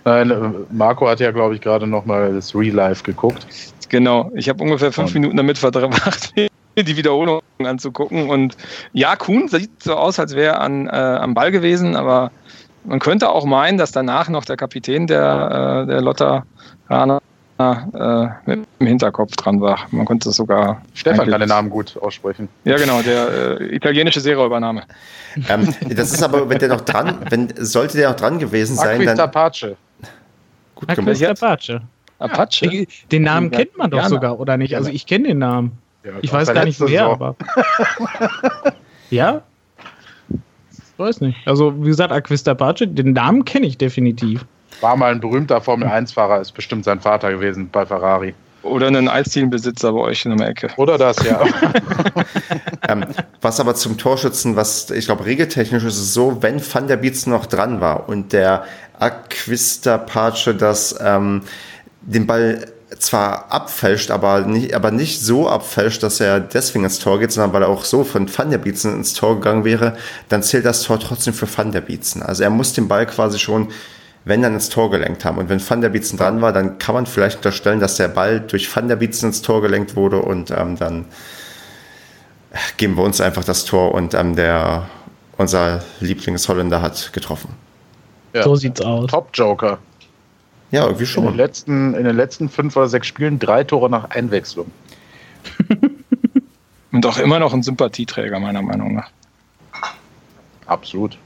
[0.05, 0.37] Nein, äh,
[0.71, 3.47] Marco hat ja, glaube ich, gerade noch mal das Real Life geguckt.
[3.89, 5.15] Genau, ich habe ungefähr fünf Und.
[5.15, 6.33] Minuten damit verbracht,
[6.77, 8.31] die Wiederholung anzugucken.
[8.31, 8.57] Und
[8.93, 12.31] ja, Kuhn sieht so aus, als wäre er an, äh, am Ball gewesen, aber
[12.85, 16.45] man könnte auch meinen, dass danach noch der Kapitän der, äh, der Lotta
[16.89, 17.21] Rana
[17.59, 19.79] äh, mit im Hinterkopf dran war.
[19.91, 20.83] Man konnte es sogar.
[20.95, 22.49] Stefan kann den Namen gut aussprechen.
[22.65, 24.83] Ja, genau, der äh, italienische Seeräubername.
[25.49, 28.97] Ähm, das ist aber, wenn der noch dran, wenn, sollte der noch dran gewesen sein,
[28.97, 29.29] Aquista dann.
[29.29, 29.77] Apache.
[30.75, 31.25] Gut gemacht.
[31.25, 31.83] Apache.
[32.19, 32.67] Apache.
[32.67, 34.09] Ja, den Namen kennt man doch Jana.
[34.11, 34.77] sogar, oder nicht?
[34.77, 35.79] Also ich kenne den Namen.
[36.05, 37.37] Ja, ich weiß gar nicht wer, aber.
[39.11, 39.43] ja?
[40.29, 41.37] Ich weiß nicht.
[41.47, 44.47] Also, wie gesagt, Aquista Apache, den Namen kenne ich definitiv.
[44.81, 48.35] War mal ein berühmter Formel-1-Fahrer, ist bestimmt sein Vater gewesen bei Ferrari.
[48.63, 50.71] Oder ein Eisdienbesitzer bei euch in der Ecke.
[50.77, 51.41] Oder das, ja.
[52.89, 53.05] ähm,
[53.41, 57.27] was aber zum Torschützen, was ich glaube, regeltechnisch ist es so, wenn Van der Beats
[57.27, 58.65] noch dran war und der
[58.99, 61.43] Aquista Pace das ähm,
[62.01, 62.67] den Ball
[62.99, 67.53] zwar abfälscht, aber nicht, aber nicht so abfälscht, dass er deswegen ins Tor geht, sondern
[67.53, 69.97] weil er auch so von Van der Beatsen ins Tor gegangen wäre,
[70.29, 72.23] dann zählt das Tor trotzdem für Van der Beatsen.
[72.23, 73.69] Also er muss den Ball quasi schon
[74.27, 75.39] wenn dann ins Tor gelenkt haben.
[75.39, 78.41] Und wenn Van der Beatsen dran war, dann kann man vielleicht unterstellen, dass der Ball
[78.41, 81.05] durch Van der Beatsen ins Tor gelenkt wurde und ähm, dann
[82.77, 84.89] geben wir uns einfach das Tor und ähm, der
[85.37, 87.51] unser Lieblingsholländer hat getroffen.
[88.33, 88.43] Ja.
[88.43, 89.09] So sieht's aus.
[89.09, 89.79] Top-Joker.
[90.73, 91.25] Ja, irgendwie schon.
[91.25, 94.73] In den, letzten, in den letzten fünf oder sechs Spielen drei Tore nach Einwechslung.
[96.91, 99.11] und auch immer noch ein Sympathieträger, meiner Meinung nach.
[100.67, 101.17] Absolut.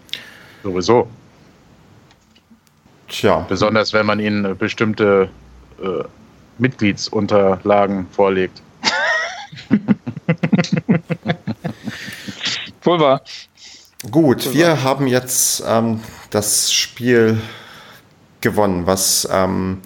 [0.63, 1.09] Sowieso.
[3.11, 3.45] Tja.
[3.49, 5.29] Besonders wenn man ihnen bestimmte
[5.83, 6.05] äh,
[6.59, 8.63] Mitgliedsunterlagen vorlegt.
[12.83, 13.23] Wohl wahr.
[14.11, 16.01] Gut, wir haben jetzt ähm,
[16.31, 17.39] das Spiel
[18.41, 18.87] gewonnen.
[18.87, 19.83] Was, ähm,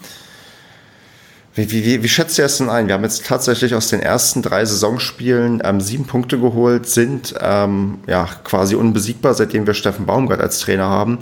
[1.54, 2.86] wie, wie, wie, schätzt ihr es denn ein?
[2.86, 8.00] Wir haben jetzt tatsächlich aus den ersten drei Saisonspielen ähm, sieben Punkte geholt, sind ähm,
[8.06, 11.18] ja quasi unbesiegbar, seitdem wir Steffen Baumgart als Trainer haben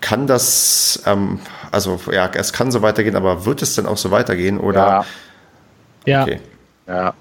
[0.00, 1.40] kann das, ähm,
[1.70, 5.04] also ja, es kann so weitergehen, aber wird es denn auch so weitergehen oder?
[6.06, 6.22] Ja.
[6.22, 6.40] Okay.
[6.86, 7.14] Ja.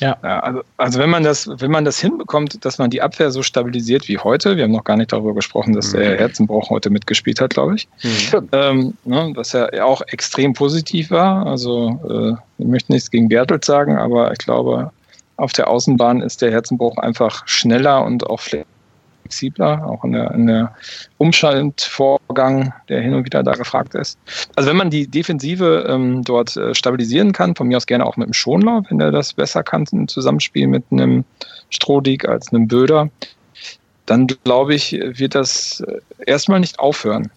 [0.00, 0.16] Ja.
[0.22, 3.42] ja also, also, wenn man das, wenn man das hinbekommt, dass man die Abwehr so
[3.42, 5.98] stabilisiert wie heute, wir haben noch gar nicht darüber gesprochen, dass mhm.
[5.98, 7.88] der Herzenbruch heute mitgespielt hat, glaube ich.
[8.02, 8.48] Mhm.
[8.52, 11.46] Ähm, ne, was ja auch extrem positiv war.
[11.46, 14.90] Also äh, ich möchte nichts gegen Bertelt sagen, aber ich glaube,
[15.36, 18.77] auf der Außenbahn ist der Herzenbruch einfach schneller und auch flexibler
[19.22, 20.74] flexibler, auch in der, in der
[21.18, 24.18] Umschaltvorgang, der hin und wieder da gefragt ist.
[24.56, 28.16] Also wenn man die Defensive ähm, dort äh, stabilisieren kann, von mir aus gerne auch
[28.16, 31.24] mit einem Schonlauf, wenn er das besser kann, im Zusammenspiel mit einem
[31.70, 33.10] Strohdig als einem Böder,
[34.06, 37.30] dann glaube ich, wird das äh, erstmal nicht aufhören,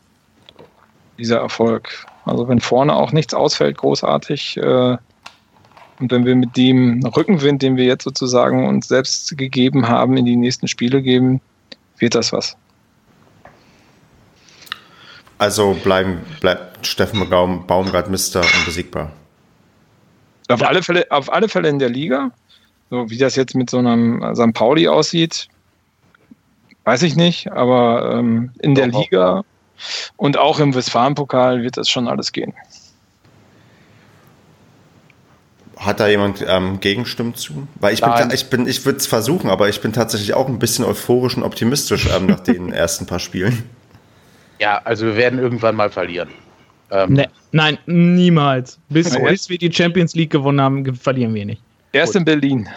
[1.18, 2.06] dieser Erfolg.
[2.26, 4.98] Also wenn vorne auch nichts ausfällt, großartig, äh,
[6.00, 10.26] und wenn wir mit dem Rückenwind, den wir jetzt sozusagen uns selbst gegeben haben, in
[10.26, 11.42] die nächsten Spiele geben,
[12.02, 12.56] wird das was.
[15.38, 19.12] Also bleiben, bleibt Steffen Baum, Baumgart Mister unbesiegbar.
[20.50, 22.32] Auf, alle Fälle, auf alle Fälle in der Liga.
[22.90, 24.54] So wie das jetzt mit so einem St.
[24.54, 25.48] Pauli aussieht,
[26.84, 29.44] weiß ich nicht, aber ähm, in der Liga
[30.18, 32.54] und auch im Westfalen-Pokal wird das schon alles gehen.
[35.82, 37.68] Hat da jemand ähm, Gegenstimmen zu?
[37.80, 38.28] Weil ich Nein.
[38.28, 41.36] bin, ich bin, ich würde es versuchen, aber ich bin tatsächlich auch ein bisschen euphorisch
[41.36, 43.64] und optimistisch ähm, nach den ersten paar Spielen.
[44.60, 46.30] Ja, also wir werden irgendwann mal verlieren.
[46.92, 48.78] Ähm, nee, nein, niemals.
[48.90, 49.32] Bis, okay.
[49.32, 51.64] bis wir die Champions League gewonnen haben, verlieren wir nicht.
[51.94, 52.20] Erst Gut.
[52.20, 52.70] in Berlin.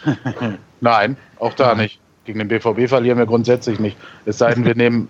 [0.80, 1.98] nein, auch da nicht.
[2.26, 3.96] Gegen den BVB verlieren wir grundsätzlich nicht.
[4.24, 5.08] Es sei denn, wir nehmen.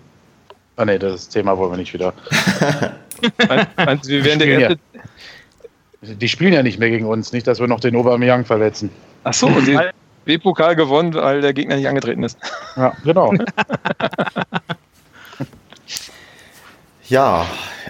[0.75, 2.13] Ah ne, das Thema wollen wir nicht wieder.
[3.77, 4.79] Meinst, wir werden der erste,
[6.01, 8.89] die spielen ja nicht mehr gegen uns, nicht, dass wir noch den Aubameyang verletzen.
[9.23, 9.77] Ach so, und die
[10.25, 12.37] B-Pokal gewonnen, weil der Gegner nicht angetreten ist.
[12.75, 13.33] Ja, genau.
[17.07, 17.45] ja,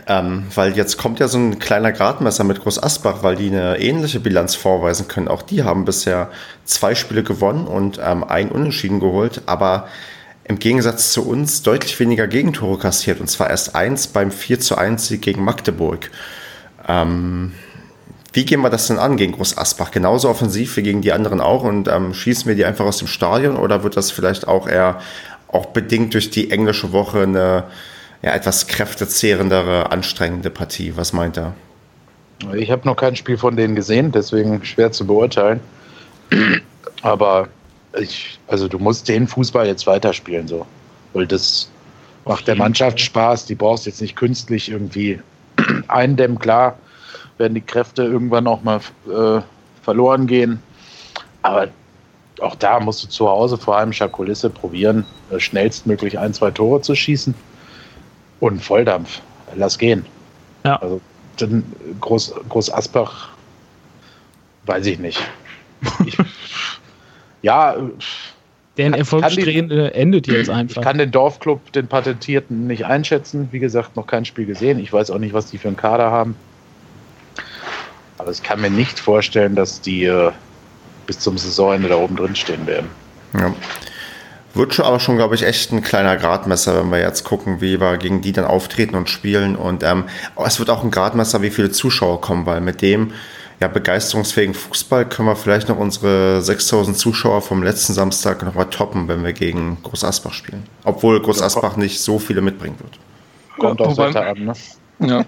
[0.07, 3.79] ähm, weil jetzt kommt ja so ein kleiner Gradmesser mit Groß Asbach, weil die eine
[3.79, 5.27] ähnliche Bilanz vorweisen können.
[5.27, 6.29] Auch die haben bisher
[6.65, 9.87] zwei Spiele gewonnen und ähm, ein Unentschieden geholt, aber
[10.43, 14.77] im Gegensatz zu uns deutlich weniger Gegentore kassiert und zwar erst eins beim 4 zu
[14.77, 16.11] 1 Sieg gegen Magdeburg.
[16.87, 17.53] Ähm,
[18.33, 19.91] wie gehen wir das denn an gegen Groß Asbach?
[19.91, 23.07] Genauso offensiv wie gegen die anderen auch und ähm, schießen wir die einfach aus dem
[23.07, 24.99] Stadion oder wird das vielleicht auch eher
[25.49, 27.65] auch bedingt durch die englische Woche eine
[28.21, 30.93] ja, etwas kräftezehrendere, anstrengende Partie?
[30.95, 31.53] Was meint er?
[32.53, 35.59] Ich habe noch kein Spiel von denen gesehen, deswegen schwer zu beurteilen.
[37.01, 37.49] Aber
[37.99, 40.65] ich, also du musst den Fußball jetzt weiterspielen, so.
[41.13, 41.69] Weil das
[42.25, 43.45] macht der Mannschaft Spaß.
[43.45, 45.19] Die brauchst jetzt nicht künstlich irgendwie
[45.87, 46.39] eindämmen.
[46.39, 46.77] Klar,
[47.41, 49.41] werden die Kräfte irgendwann auch mal äh,
[49.81, 50.61] verloren gehen.
[51.41, 51.67] Aber
[52.39, 56.81] auch da musst du zu Hause vor heimischer Kulisse probieren, äh, schnellstmöglich ein, zwei Tore
[56.81, 57.33] zu schießen.
[58.39, 59.21] Und Volldampf.
[59.55, 60.05] Lass gehen.
[60.63, 60.77] Ja.
[60.77, 61.01] Also,
[61.37, 61.63] dann
[61.99, 63.29] Groß, Groß Asbach,
[64.65, 65.19] weiß ich nicht.
[66.05, 66.17] Ich,
[67.41, 67.75] ja.
[68.77, 70.77] Deren Erfolgssträhne endet jetzt einfach.
[70.77, 73.49] Ich kann den Dorfclub, den Patentierten, nicht einschätzen.
[73.51, 74.79] Wie gesagt, noch kein Spiel gesehen.
[74.79, 76.35] Ich weiß auch nicht, was die für einen Kader haben.
[78.21, 80.31] Aber ich kann mir nicht vorstellen, dass die äh,
[81.07, 82.87] bis zum Saisonende da oben drin stehen werden.
[83.33, 83.51] Ja.
[84.53, 87.81] Wird schon aber schon, glaube ich, echt ein kleiner Gradmesser, wenn wir jetzt gucken, wie
[87.81, 89.55] wir gegen die dann auftreten und spielen.
[89.55, 90.03] Und ähm,
[90.45, 93.13] es wird auch ein Gradmesser, wie viele Zuschauer kommen, weil mit dem
[93.59, 98.65] ja, begeisterungsfähigen Fußball können wir vielleicht noch unsere 6000 Zuschauer vom letzten Samstag noch mal
[98.65, 100.63] toppen, wenn wir gegen Groß Asbach spielen.
[100.83, 102.99] Obwohl Groß Asbach nicht so viele mitbringen wird.
[103.57, 104.53] Kommt auch Wetter an, ne?
[104.99, 105.25] Ja.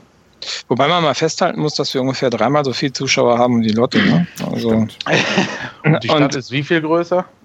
[0.68, 3.74] Wobei man mal festhalten muss, dass wir ungefähr dreimal so viele Zuschauer haben wie die
[3.74, 4.00] Lotte.
[4.00, 4.28] Ne?
[4.52, 4.70] Also,
[5.84, 7.26] und die Stadt und, ist wie viel größer?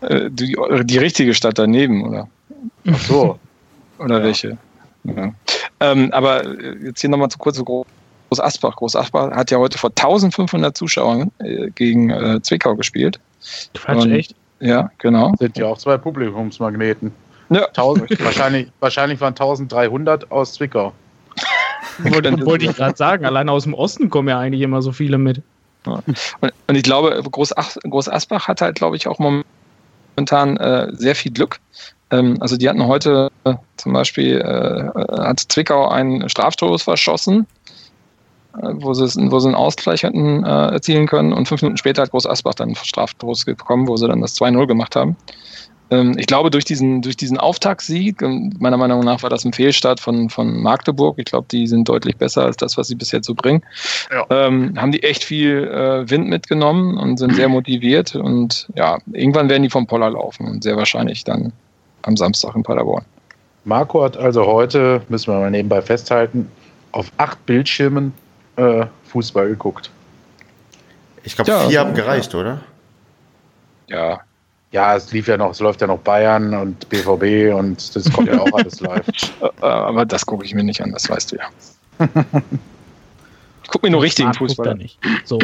[0.00, 2.28] Äh, die, die, richtige Stadt daneben, oder?
[2.90, 3.38] Ach so.
[3.98, 4.24] oder ja.
[4.24, 4.58] welche?
[5.04, 5.32] Ja.
[5.78, 6.42] Ähm, aber
[6.82, 7.86] jetzt hier nochmal zu kurz zu Groß
[8.40, 8.76] Asbach.
[8.76, 13.20] Groß Asbach hat ja heute vor 1500 Zuschauern äh, gegen äh, Zwickau gespielt.
[13.74, 14.34] Quatsch, und, echt?
[14.60, 15.34] Ja, genau.
[15.38, 17.12] Sind ja auch zwei Publikumsmagneten.
[17.52, 17.66] Ja.
[17.68, 20.92] 1000, wahrscheinlich, wahrscheinlich waren 1300 aus Zwickau.
[21.98, 25.18] Wollte, wollte ich gerade sagen, allein aus dem Osten kommen ja eigentlich immer so viele
[25.18, 25.42] mit.
[25.86, 26.02] Ja.
[26.40, 27.54] Und, und, ich glaube, Groß,
[27.88, 31.60] Groß Asbach hat halt, glaube ich, auch momentan äh, sehr viel Glück.
[32.10, 37.46] Ähm, also die hatten heute äh, zum Beispiel, äh, hat Zwickau einen Strafstoß verschossen,
[38.58, 42.02] äh, wo, sie, wo sie einen Ausgleich hätten äh, erzielen können und fünf Minuten später
[42.02, 45.16] hat Groß Asbach dann einen Strafstoß bekommen, wo sie dann das 2-0 gemacht haben.
[45.92, 49.52] Ähm, ich glaube, durch diesen, durch diesen Auftaktsieg, ähm, meiner Meinung nach war das ein
[49.52, 51.18] Fehlstart von, von Magdeburg.
[51.18, 53.62] Ich glaube, die sind deutlich besser als das, was sie bis jetzt so bringen.
[54.10, 54.24] Ja.
[54.30, 58.14] Ähm, haben die echt viel äh, Wind mitgenommen und sind sehr motiviert.
[58.16, 61.52] Und ja, irgendwann werden die vom Poller laufen und sehr wahrscheinlich dann
[62.02, 63.04] am Samstag in Paderborn.
[63.64, 66.50] Marco hat also heute, müssen wir mal nebenbei festhalten,
[66.92, 68.14] auf acht Bildschirmen
[68.56, 69.90] äh, Fußball geguckt.
[71.22, 72.40] Ich glaube, ja, vier haben gereicht, ja.
[72.40, 72.60] oder?
[73.88, 74.20] Ja,
[74.72, 78.28] ja, es lief ja noch, es läuft ja noch Bayern und BVB und das kommt
[78.28, 79.06] ja auch alles live.
[79.60, 82.08] Aber das gucke ich mir nicht an, das weißt du ja.
[83.62, 84.78] ich gucke mir nur richtigen Fußball an.
[84.78, 84.98] Nicht.
[85.24, 85.38] So.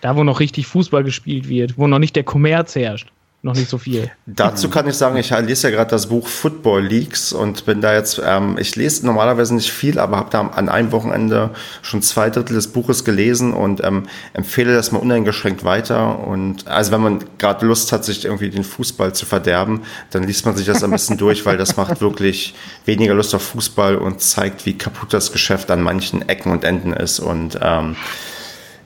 [0.00, 3.70] Da, wo noch richtig Fußball gespielt wird, wo noch nicht der Kommerz herrscht noch nicht
[3.70, 4.10] so viel.
[4.26, 7.94] Dazu kann ich sagen, ich lese ja gerade das Buch Football Leaks und bin da
[7.94, 11.50] jetzt, ähm, ich lese normalerweise nicht viel, aber habe da an einem Wochenende
[11.82, 16.26] schon zwei Drittel des Buches gelesen und ähm, empfehle das mal uneingeschränkt weiter.
[16.26, 20.44] Und also wenn man gerade Lust hat, sich irgendwie den Fußball zu verderben, dann liest
[20.44, 24.20] man sich das ein bisschen durch, weil das macht wirklich weniger Lust auf Fußball und
[24.20, 27.20] zeigt, wie kaputt das Geschäft an manchen Ecken und Enden ist.
[27.20, 27.94] Und ähm,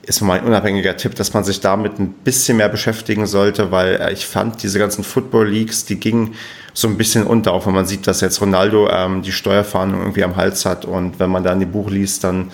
[0.05, 4.01] ist mal ein unabhängiger Tipp, dass man sich damit ein bisschen mehr beschäftigen sollte, weil
[4.01, 6.35] äh, ich fand, diese ganzen Football Leagues, die gingen
[6.75, 10.25] so ein bisschen unter, auch wenn man sieht, dass jetzt Ronaldo ähm, die Steuerfahndung irgendwie
[10.25, 12.51] am Hals hat und wenn man dann die Buch liest, dann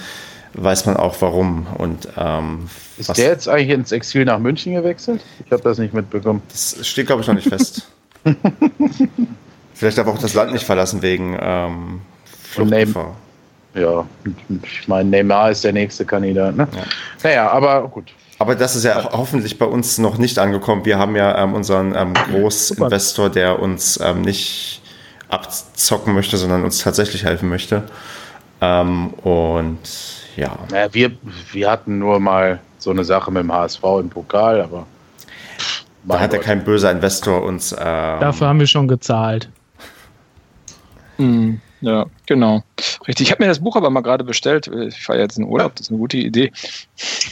[0.54, 1.66] weiß man auch warum.
[1.78, 2.68] Und, ähm,
[2.98, 5.22] ist der jetzt eigentlich ins Exil nach München gewechselt?
[5.46, 6.42] Ich habe das nicht mitbekommen.
[6.50, 7.88] Das steht, glaube ich, noch nicht fest.
[9.74, 12.00] Vielleicht darf auch das Land nicht verlassen wegen ähm,
[12.50, 13.16] Fluchtgefahr.
[13.74, 14.04] Ja,
[14.62, 16.56] ich meine, Neymar ist der nächste Kandidat.
[16.56, 16.66] Ne?
[16.72, 16.82] Ja.
[17.22, 18.12] Naja, aber gut.
[18.38, 20.84] Aber das ist ja hoffentlich bei uns noch nicht angekommen.
[20.84, 24.80] Wir haben ja ähm, unseren ähm, Großinvestor, der uns ähm, nicht
[25.28, 27.82] abzocken möchte, sondern uns tatsächlich helfen möchte.
[28.60, 29.78] Ähm, und
[30.36, 30.56] ja.
[30.70, 31.10] Naja, wir,
[31.52, 34.86] wir hatten nur mal so eine Sache mit dem HSV im Pokal, aber.
[36.04, 37.72] Da hat ja kein böser Investor uns.
[37.72, 37.78] Ähm,
[38.20, 39.50] Dafür haben wir schon gezahlt.
[41.18, 41.60] Mhm.
[41.80, 42.62] Ja, genau.
[43.06, 43.26] Richtig.
[43.26, 44.66] Ich habe mir das Buch aber mal gerade bestellt.
[44.66, 46.52] Ich fahre jetzt in Urlaub, das ist eine gute Idee.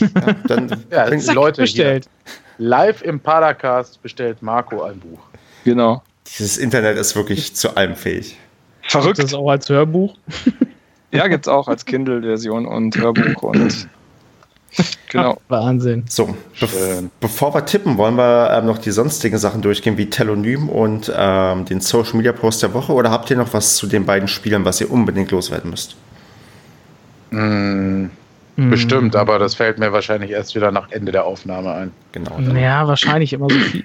[0.00, 2.08] Ja, dann ja, Zack, Leute bestellt.
[2.24, 2.68] Hier.
[2.68, 5.20] Live im Paracast bestellt Marco ein Buch.
[5.64, 6.02] Genau.
[6.26, 8.36] Dieses Internet ist wirklich zu allem fähig.
[8.82, 9.16] Verrückt.
[9.16, 10.16] Gibt es auch als Hörbuch?
[11.12, 13.88] Ja, gibt es auch als Kindle-Version und Hörbuch und
[15.08, 15.40] Genau.
[15.48, 16.04] Wahnsinn.
[16.08, 16.26] So,
[16.60, 21.12] be bevor wir tippen, wollen wir ähm, noch die sonstigen Sachen durchgehen, wie Telonym und
[21.16, 22.92] ähm, den Social Media Post der Woche.
[22.92, 25.96] Oder habt ihr noch was zu den beiden Spielen, was ihr unbedingt loswerden müsst?
[27.30, 28.06] Mm,
[28.56, 28.70] mm.
[28.70, 31.92] Bestimmt, aber das fällt mir wahrscheinlich erst wieder nach Ende der Aufnahme ein.
[32.12, 32.38] Genau.
[32.58, 33.84] Ja, wahrscheinlich immer so viel.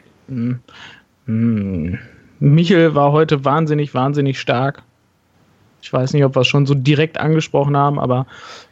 [1.28, 1.94] Mm.
[2.40, 4.82] Michel war heute wahnsinnig, wahnsinnig stark.
[5.82, 8.26] Ich weiß nicht, ob wir es schon so direkt angesprochen haben, aber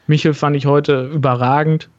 [0.07, 1.89] Michel fand ich heute überragend.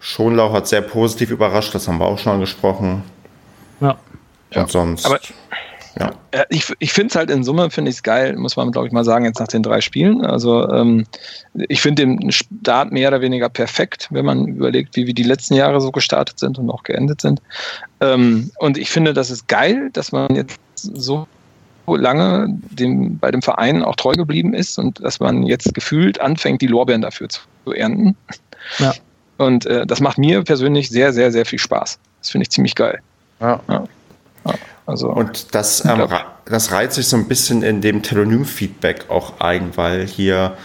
[0.00, 3.02] Schonlau hat sehr positiv überrascht, das haben wir auch schon angesprochen.
[3.80, 3.90] Ja.
[3.90, 4.66] Und ja.
[4.66, 5.06] sonst.
[5.06, 5.20] Aber
[5.98, 6.10] ja.
[6.48, 8.92] Ich, ich finde es halt in Summe, finde ich es geil, muss man glaube ich
[8.92, 10.24] mal sagen, jetzt nach den drei Spielen.
[10.24, 11.04] Also ähm,
[11.54, 15.54] ich finde den Start mehr oder weniger perfekt, wenn man überlegt, wie wir die letzten
[15.54, 17.42] Jahre so gestartet sind und auch geendet sind.
[18.00, 21.26] Ähm, und ich finde, das ist geil, dass man jetzt so
[21.86, 26.62] lange dem, bei dem Verein auch treu geblieben ist und dass man jetzt gefühlt anfängt,
[26.62, 28.16] die Lorbeeren dafür zu, zu ernten.
[28.78, 28.94] Ja.
[29.40, 31.98] Und äh, das macht mir persönlich sehr, sehr, sehr viel Spaß.
[32.20, 33.00] Das finde ich ziemlich geil.
[33.40, 33.58] Ja.
[33.68, 33.84] ja.
[34.84, 36.06] Also, und das, ähm,
[36.44, 40.56] das reiht sich so ein bisschen in dem Telonym-Feedback auch ein, weil hier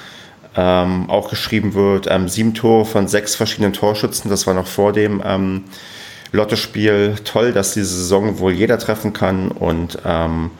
[0.57, 4.91] ähm, auch geschrieben wird, ähm, sieben Tore von sechs verschiedenen Torschützen, das war noch vor
[4.91, 5.63] dem ähm,
[6.33, 7.15] Lottospiel.
[7.23, 10.51] Toll, dass diese Saison wohl jeder treffen kann und ähm,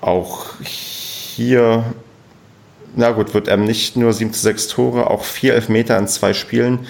[0.00, 1.84] auch hier
[2.96, 6.34] na gut, wird er nicht nur 7 zu 6 Tore, auch vier Elfmeter in zwei
[6.34, 6.86] Spielen.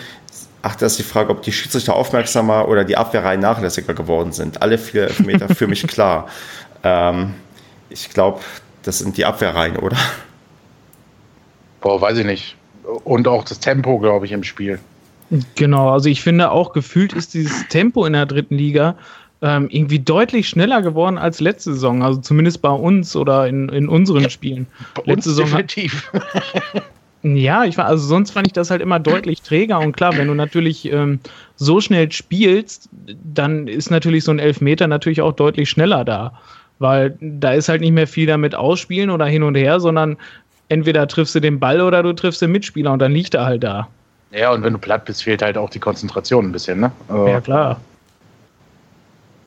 [0.62, 4.60] Ach, das ist die Frage, ob die Schiedsrichter aufmerksamer oder die Abwehrreihen nachlässiger geworden sind.
[4.62, 6.28] Alle vier Elfmeter für mich klar.
[6.82, 7.34] Ähm,
[7.90, 8.40] ich glaube,
[8.82, 9.96] das sind die Abwehrreihen, oder?
[11.80, 12.56] Boah, weiß ich nicht.
[13.04, 14.80] Und auch das Tempo, glaube ich, im Spiel.
[15.54, 18.96] Genau, also ich finde auch gefühlt ist dieses Tempo in der dritten Liga
[19.40, 22.02] ähm, irgendwie deutlich schneller geworden als letzte Saison.
[22.02, 24.66] Also zumindest bei uns oder in, in unseren ja, Spielen.
[25.04, 26.10] Letzte Saison definitiv.
[27.22, 30.28] ja, ich war, also sonst fand ich das halt immer deutlich träger und klar, wenn
[30.28, 31.20] du natürlich ähm,
[31.56, 32.88] so schnell spielst,
[33.24, 36.32] dann ist natürlich so ein Elfmeter natürlich auch deutlich schneller da.
[36.80, 40.16] Weil da ist halt nicht mehr viel damit ausspielen oder hin und her, sondern
[40.68, 43.64] entweder triffst du den Ball oder du triffst den Mitspieler und dann liegt er halt
[43.64, 43.88] da.
[44.30, 46.92] Ja, und wenn du platt bist, fehlt halt auch die Konzentration ein bisschen, ne?
[47.08, 47.80] Also ja, klar.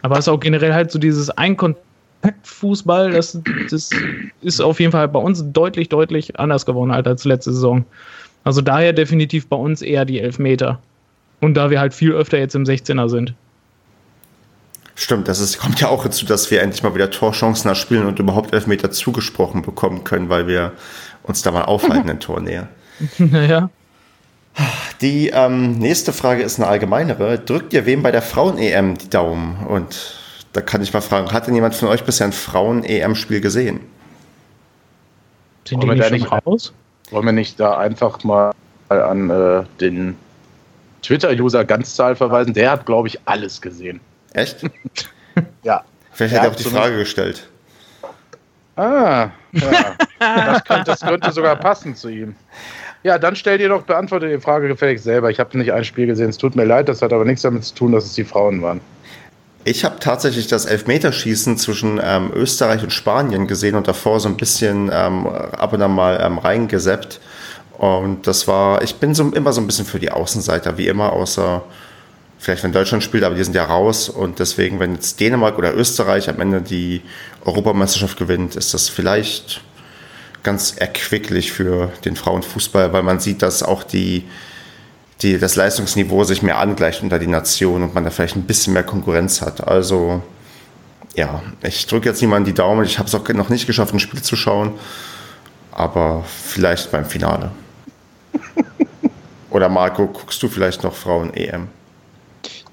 [0.02, 3.40] Aber es ist auch generell halt so dieses Einkontaktfußball, das,
[3.70, 3.90] das
[4.42, 7.86] ist auf jeden Fall bei uns deutlich, deutlich anders geworden halt als letzte Saison.
[8.44, 10.80] Also daher definitiv bei uns eher die Elfmeter.
[11.40, 13.34] Und da wir halt viel öfter jetzt im 16er sind.
[14.96, 18.20] Stimmt, das ist, kommt ja auch dazu, dass wir endlich mal wieder Torchancen erspielen und
[18.20, 20.74] überhaupt Elfmeter zugesprochen bekommen können, weil wir
[21.24, 22.68] uns da mal aufhalten in Tornähe.
[23.18, 23.70] Naja.
[25.02, 27.40] Die ähm, nächste Frage ist eine allgemeinere.
[27.40, 29.66] Drückt ihr wem bei der Frauen-EM die Daumen?
[29.68, 30.16] Und
[30.54, 33.80] da kann ich mal fragen, hat denn jemand von euch bisher ein Frauen-EM-Spiel gesehen?
[35.66, 36.74] Sind die nicht schon raus?
[37.10, 38.52] Wollen wir nicht da einfach mal
[38.90, 40.18] an äh, den
[41.02, 42.54] Twitter-User Ganzzahl verweisen?
[42.54, 44.00] Der hat, glaube ich, alles gesehen.
[44.34, 44.64] Echt?
[45.64, 45.84] ja.
[46.12, 47.48] Vielleicht hat er auch die Frage gestellt.
[48.76, 49.96] Ah, ja.
[50.20, 52.36] das, könnte, das könnte sogar passen zu ihm.
[53.04, 55.30] Ja, dann stell dir doch, beantworte die Frage gefälligst selber.
[55.32, 57.64] Ich habe nicht ein Spiel gesehen, es tut mir leid, das hat aber nichts damit
[57.64, 58.80] zu tun, dass es die Frauen waren.
[59.64, 64.38] Ich habe tatsächlich das Elfmeterschießen zwischen ähm, Österreich und Spanien gesehen und davor so ein
[64.38, 67.20] bisschen ähm, ab und an mal ähm, reingeseppt.
[67.78, 71.14] Und das war, ich bin so, immer so ein bisschen für die Außenseiter, wie immer,
[71.14, 71.64] außer
[72.38, 74.10] vielleicht wenn Deutschland spielt, aber die sind ja raus.
[74.10, 77.02] Und deswegen, wenn jetzt Dänemark oder Österreich am Ende die
[77.46, 79.62] Europameisterschaft gewinnt, ist das vielleicht
[80.44, 84.26] ganz erquicklich für den Frauenfußball, weil man sieht, dass auch die,
[85.22, 88.74] die, das Leistungsniveau sich mehr angleicht unter die Nation und man da vielleicht ein bisschen
[88.74, 89.68] mehr Konkurrenz hat.
[89.68, 90.24] Also
[91.16, 92.86] ja, ich drücke jetzt niemand die Daumen.
[92.86, 94.74] Ich habe es auch noch nicht geschafft, ein Spiel zu schauen,
[95.72, 97.52] aber vielleicht beim Finale.
[99.50, 101.68] Oder Marco, guckst du vielleicht noch Frauen-EM?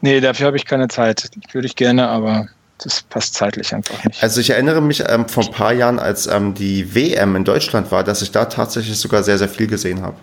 [0.01, 1.29] Nee, dafür habe ich keine Zeit.
[1.53, 2.49] Würde ich gerne, aber
[2.79, 4.23] das passt zeitlich einfach nicht.
[4.23, 7.91] Also ich erinnere mich ähm, vor ein paar Jahren, als ähm, die WM in Deutschland
[7.91, 10.17] war, dass ich da tatsächlich sogar sehr, sehr viel gesehen habe.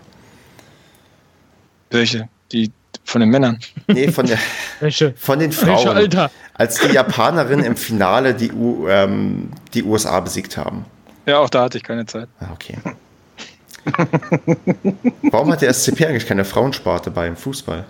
[1.91, 2.27] Welche?
[2.51, 2.71] Die
[3.03, 3.59] von den Männern?
[3.87, 4.39] Nee, von, der,
[4.79, 5.13] Welche?
[5.17, 5.97] von den Welche, Frauen.
[5.97, 6.31] Alter?
[6.55, 10.85] Als die Japanerinnen im Finale die, U, ähm, die USA besiegt haben.
[11.25, 12.27] Ja, auch da hatte ich keine Zeit.
[12.39, 12.77] Ah, okay.
[15.31, 17.85] Warum hat der SCP eigentlich keine Frauensparte beim Fußball?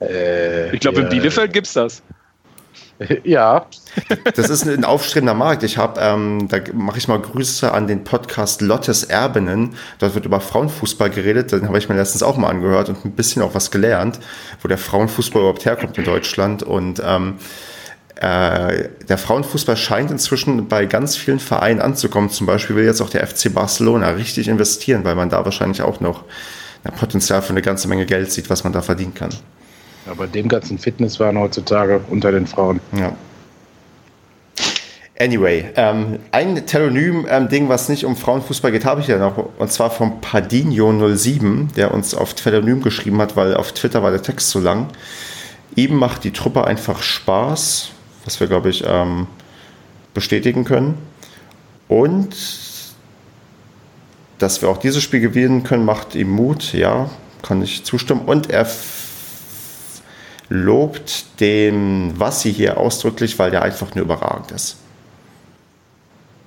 [0.00, 2.02] Äh, Ich glaube, ja, in Bielefeld gibt's das.
[3.24, 3.66] Ja,
[4.34, 5.62] Das ist ein aufstrebender Markt.
[5.62, 9.74] Ich habe, ähm, da mache ich mal Grüße an den Podcast Lottes Erbinnen.
[9.98, 11.52] Dort wird über Frauenfußball geredet.
[11.52, 14.20] Den habe ich mir letztens auch mal angehört und ein bisschen auch was gelernt,
[14.62, 16.62] wo der Frauenfußball überhaupt herkommt in Deutschland.
[16.62, 17.38] Und ähm,
[18.16, 22.30] äh, der Frauenfußball scheint inzwischen bei ganz vielen Vereinen anzukommen.
[22.30, 26.00] Zum Beispiel will jetzt auch der FC Barcelona richtig investieren, weil man da wahrscheinlich auch
[26.00, 26.24] noch
[26.84, 29.30] ein Potenzial für eine ganze Menge Geld sieht, was man da verdienen kann.
[30.10, 32.80] Aber dem ganzen Fitnesswahn heutzutage unter den Frauen.
[32.96, 33.14] Ja.
[35.18, 39.50] Anyway, ähm, ein Telonym-Ding, was nicht um Frauenfußball geht, habe ich ja noch.
[39.58, 44.22] Und zwar vom Padinho07, der uns auf Telonym geschrieben hat, weil auf Twitter war der
[44.22, 44.88] Text zu lang.
[45.76, 47.90] Ihm macht die Truppe einfach Spaß,
[48.24, 49.28] was wir, glaube ich, ähm,
[50.14, 50.98] bestätigen können.
[51.86, 52.34] Und
[54.38, 56.72] dass wir auch dieses Spiel gewinnen können, macht ihm Mut.
[56.72, 57.08] Ja,
[57.42, 58.22] kann ich zustimmen.
[58.26, 58.66] Und er
[60.48, 64.76] lobt den Wassi hier ausdrücklich, weil der einfach nur überragend ist.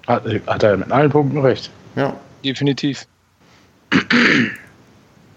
[0.07, 1.69] Hat, hat er mit allen Punkten recht.
[1.95, 3.05] Ja, Definitiv.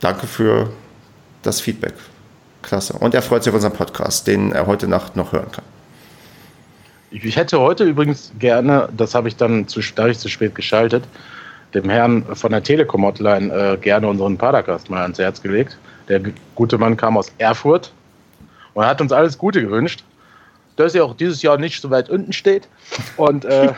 [0.01, 0.71] danke für
[1.43, 1.95] das Feedback.
[2.63, 2.93] Klasse.
[2.93, 5.65] Und er freut sich auf unseren Podcast, den er heute Nacht noch hören kann.
[7.11, 11.03] Ich, hätte heute übrigens gerne, das habe ich dann zu, da ich zu spät geschaltet,
[11.75, 15.77] dem Herrn von der Telekom Hotline äh, gerne unseren Padercast mal ans Herz gelegt.
[16.09, 16.21] Der
[16.55, 17.93] gute Mann kam aus Erfurt
[18.75, 20.05] und hat uns alles Gute gewünscht.
[20.77, 22.69] Dass er auch dieses Jahr nicht so weit unten steht.
[23.17, 23.73] Und äh,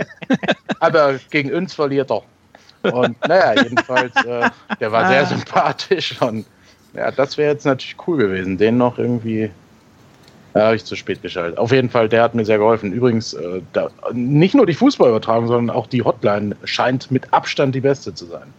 [0.80, 2.22] aber gegen uns verliert er.
[2.92, 4.48] Und naja, jedenfalls, äh,
[4.80, 6.46] der war sehr sympathisch und
[6.94, 9.50] ja, das wäre jetzt natürlich cool gewesen, den noch irgendwie
[10.52, 11.58] da habe ich zu spät geschaltet.
[11.58, 12.92] Auf jeden Fall, der hat mir sehr geholfen.
[12.92, 17.80] Übrigens, äh, da, nicht nur die Fußballübertragung, sondern auch die Hotline scheint mit Abstand die
[17.80, 18.52] beste zu sein.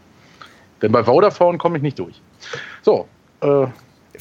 [0.82, 2.22] Denn bei Vodafone komme ich nicht durch.
[2.82, 3.08] So,
[3.42, 3.68] äh,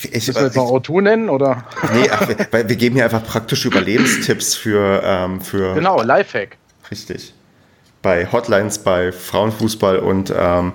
[0.03, 1.65] Ich, müssen wir jetzt noch O2 nennen oder?
[1.95, 6.57] nee, ach, wir- weil wir geben hier einfach praktische Überlebenstipps für, ähm, für Genau, Lifehack.
[6.91, 7.35] Richtig.
[8.03, 10.73] Bei Hotlines, bei Frauenfußball und ähm,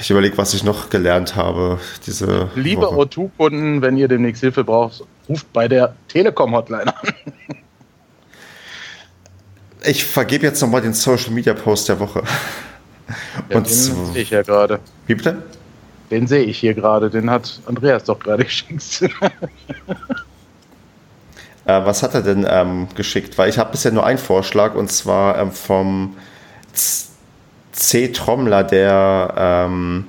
[0.00, 1.78] ich überlege, was ich noch gelernt habe.
[2.06, 2.96] Diese Liebe Woche.
[3.02, 7.12] O2-Kunden, wenn ihr demnächst Hilfe braucht, ruft bei der Telekom-Hotline an.
[9.84, 12.22] Ich vergebe jetzt nochmal den Social Media Post der Woche.
[13.50, 13.72] Ja, Und den
[14.12, 14.80] sehe ich ja gerade.
[15.06, 15.42] Wie bitte?
[16.10, 17.10] Den sehe ich hier gerade.
[17.10, 19.02] Den hat Andreas doch gerade geschickt.
[21.66, 23.38] Äh, was hat er denn ähm, geschickt?
[23.38, 26.16] Weil ich habe bisher nur einen Vorschlag und zwar ähm, vom
[27.72, 28.08] C.
[28.08, 30.06] Trommler, der ähm,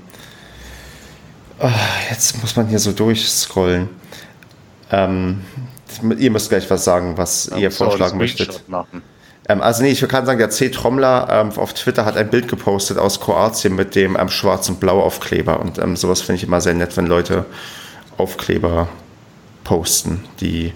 [1.59, 1.69] ah,
[2.09, 3.89] jetzt muss man hier so durchscrollen.
[4.91, 5.41] Ähm,
[6.17, 8.67] ihr müsst gleich was sagen, was ihr So, einen vorschlagen möchtet.
[8.67, 9.01] Machen.
[9.47, 10.69] Ähm, also nee, ich kann sagen, der C.
[10.69, 14.79] Trommler ähm, auf Twitter hat ein Bild gepostet aus Kroatien mit dem ähm, Schwarz- und
[14.79, 15.59] Blau-Aufkleber.
[15.59, 17.45] Und ähm, sowas finde ich immer sehr nett, wenn Leute
[18.17, 18.87] Aufkleber
[19.63, 20.73] posten, die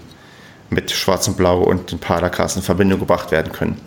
[0.68, 3.80] mit Schwarz und Blau und den Padercast in Verbindung gebracht werden können.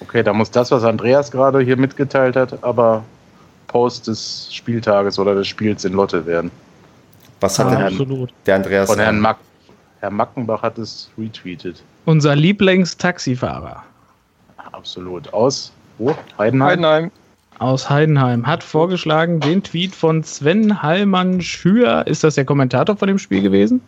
[0.00, 3.04] Okay, da muss das, was Andreas gerade hier mitgeteilt hat, aber
[3.66, 6.50] Post des Spieltages oder des Spiels in Lotte werden.
[7.40, 8.30] Was hat Ja, der, absolut.
[8.46, 8.88] der Andreas?
[8.88, 9.38] Von Herrn ähm, Mack.
[10.00, 11.82] Herr Mackenbach hat es retweetet.
[12.04, 13.82] Unser Lieblingstaxifahrer
[14.78, 15.32] Absolut.
[15.34, 16.14] Aus wo?
[16.38, 16.68] Heidenheim?
[16.68, 17.10] Heidenheim.
[17.58, 22.06] aus Heidenheim hat vorgeschlagen, den Tweet von Sven Hallmann Schür.
[22.06, 23.80] Ist das der Kommentator von dem Spiel gewesen?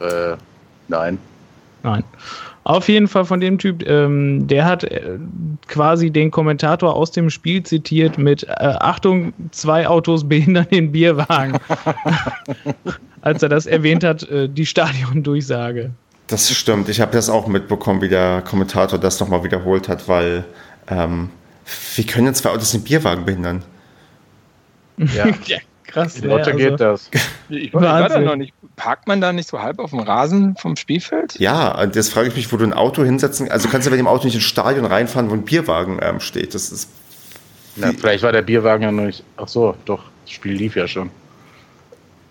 [0.00, 0.34] Äh,
[0.88, 1.16] nein.
[1.84, 2.02] Nein.
[2.64, 5.18] Auf jeden Fall von dem Typ, ähm, der hat äh,
[5.68, 11.56] quasi den Kommentator aus dem Spiel zitiert mit äh, Achtung, zwei Autos behindern den Bierwagen.
[13.20, 15.92] Als er das erwähnt hat, äh, die Stadiondurchsage.
[16.28, 16.88] Das stimmt.
[16.90, 20.44] Ich habe das auch mitbekommen, wie der Kommentator das nochmal wiederholt hat, weil
[20.86, 21.30] ähm,
[21.96, 23.64] wie können denn zwei Autos den Bierwagen behindern?
[24.98, 26.18] Ja, ja, krass.
[26.18, 26.56] in Lotte ne?
[26.56, 27.10] geht das.
[27.48, 28.52] Ich war, ich war da noch nicht.
[28.76, 31.38] Parkt man da nicht so halb auf dem Rasen vom Spielfeld?
[31.40, 33.98] Ja, und jetzt frage ich mich, wo du ein Auto hinsetzen Also kannst du mit
[33.98, 36.54] dem Auto nicht ins Stadion reinfahren, wo ein Bierwagen ähm, steht.
[36.54, 36.90] Das ist
[37.76, 39.24] Na, vielleicht war der Bierwagen ja noch nicht.
[39.38, 40.04] Ach so, doch.
[40.24, 41.10] Das Spiel lief ja schon.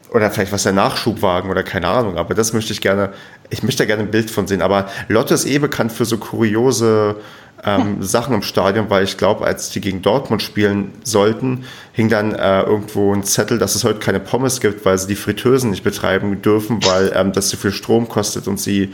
[0.09, 3.11] Oder vielleicht was der Nachschubwagen oder keine Ahnung, aber das möchte ich gerne,
[3.49, 4.61] ich möchte da gerne ein Bild von sehen.
[4.61, 7.17] Aber Lotte ist eh bekannt für so kuriose
[7.63, 12.33] ähm, Sachen im Stadion, weil ich glaube, als die gegen Dortmund spielen sollten, hing dann
[12.33, 15.83] äh, irgendwo ein Zettel, dass es heute keine Pommes gibt, weil sie die Fritteusen nicht
[15.83, 18.93] betreiben dürfen, weil ähm, das zu viel Strom kostet und sie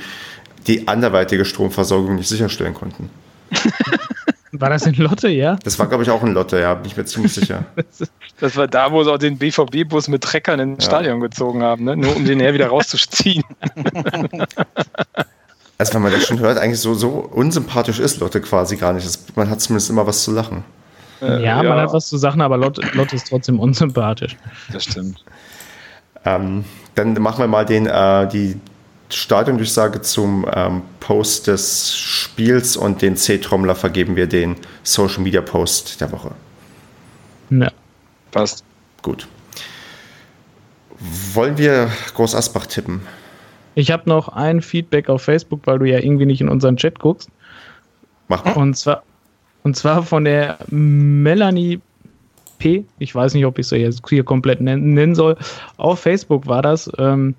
[0.67, 3.09] die anderweitige Stromversorgung nicht sicherstellen konnten.
[4.53, 5.57] War das in Lotte, ja?
[5.63, 7.65] Das war, glaube ich, auch in Lotte, ja, bin ich mir ziemlich sicher.
[8.39, 10.89] Das war da, wo sie auch den BVB-Bus mit Treckern ins Ja.
[10.89, 11.95] Stadion gezogen haben, ne?
[11.95, 13.43] nur um den her wieder rauszuziehen.
[15.77, 19.05] Also wenn man das schon hört, eigentlich so, so unsympathisch ist Lotte quasi gar nicht.
[19.05, 20.63] Das, man hat zumindest immer was zu lachen.
[21.21, 24.37] Äh, ja, man hat was zu sagen, aber Lotte, Lotte ist trotzdem unsympathisch.
[24.71, 25.23] Das stimmt.
[26.25, 26.63] Ähm,
[26.95, 28.57] dann machen wir mal den, äh, die
[29.15, 36.01] Stadiondurchsage zum ähm, Post des Spiels und den C-Trommler vergeben wir den Social Media Post
[36.01, 36.31] der Woche.
[37.49, 37.71] Ja.
[38.31, 38.63] Passt.
[39.01, 39.27] Gut.
[41.33, 43.01] Wollen wir Groß Asbach tippen?
[43.75, 46.99] Ich habe noch ein Feedback auf Facebook, weil du ja irgendwie nicht in unseren Chat
[46.99, 47.29] guckst.
[48.27, 48.53] Mach mal.
[48.53, 49.03] Und zwar,
[49.63, 51.81] und zwar von der Melanie
[52.59, 52.85] P.
[52.99, 55.35] Ich weiß nicht, ob ich sie jetzt hier komplett nennen, nennen soll.
[55.77, 56.89] Auf Facebook war das.
[56.97, 57.35] Ähm,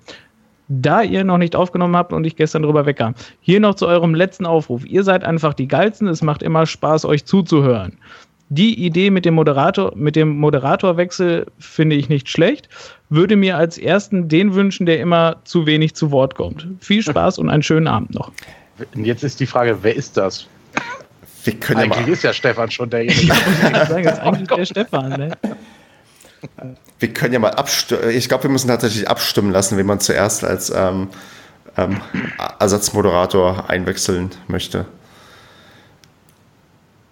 [0.67, 3.15] da ihr noch nicht aufgenommen habt und ich gestern drüber wegkam.
[3.41, 4.85] Hier noch zu eurem letzten Aufruf.
[4.85, 6.07] Ihr seid einfach die Geilsten.
[6.07, 7.97] Es macht immer Spaß, euch zuzuhören.
[8.49, 12.69] Die Idee mit dem Moderator, mit dem Moderatorwechsel finde ich nicht schlecht.
[13.09, 16.67] Würde mir als ersten den wünschen, der immer zu wenig zu Wort kommt.
[16.79, 18.31] Viel Spaß und einen schönen Abend noch.
[18.95, 20.47] Und jetzt ist die Frage, wer ist das?
[21.43, 23.21] Wir können ja Eigentlich mal, ist ja Stefan schon derjenige.
[23.21, 25.31] Ich sage jetzt eigentlich der Stefan, ne?
[26.99, 28.09] Wir können ja mal abstimmen.
[28.09, 31.09] Ich glaube, wir müssen tatsächlich abstimmen lassen, wen man zuerst als ähm,
[31.77, 32.01] ähm,
[32.59, 34.85] Ersatzmoderator einwechseln möchte.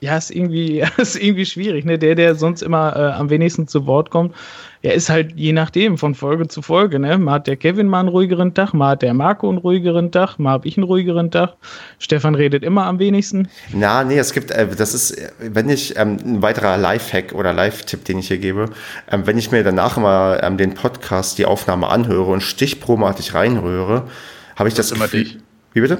[0.03, 1.97] Ja, ist irgendwie, ist irgendwie schwierig, ne?
[1.97, 4.35] Der, der sonst immer äh, am wenigsten zu Wort kommt,
[4.81, 7.17] er ist halt je nachdem von Folge zu Folge, ne?
[7.17, 10.39] Mal hat der Kevin mal einen ruhigeren Tag, mal hat der Marco einen ruhigeren Tag,
[10.39, 11.53] mal habe ich einen ruhigeren Tag.
[11.99, 13.47] Stefan redet immer am wenigsten.
[13.71, 18.03] Na, nee, es gibt, äh, das ist, wenn ich, ähm, ein weiterer Live-Hack oder Live-Tipp,
[18.03, 18.71] den ich hier gebe,
[19.09, 24.09] ähm, wenn ich mir danach mal ähm, den Podcast, die Aufnahme anhöre und stichprobenartig reinrühre,
[24.57, 25.37] habe ich das immer Gefühl- dich.
[25.71, 25.99] Wie bitte?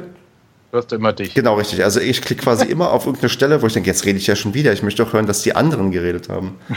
[0.74, 1.36] Du hast immer dich.
[1.36, 1.84] Genau, richtig.
[1.84, 4.36] Also ich klicke quasi immer auf irgendeine Stelle, wo ich denke, jetzt rede ich ja
[4.36, 4.74] schon wieder.
[4.74, 6.58] Ich möchte doch hören, dass die anderen geredet haben.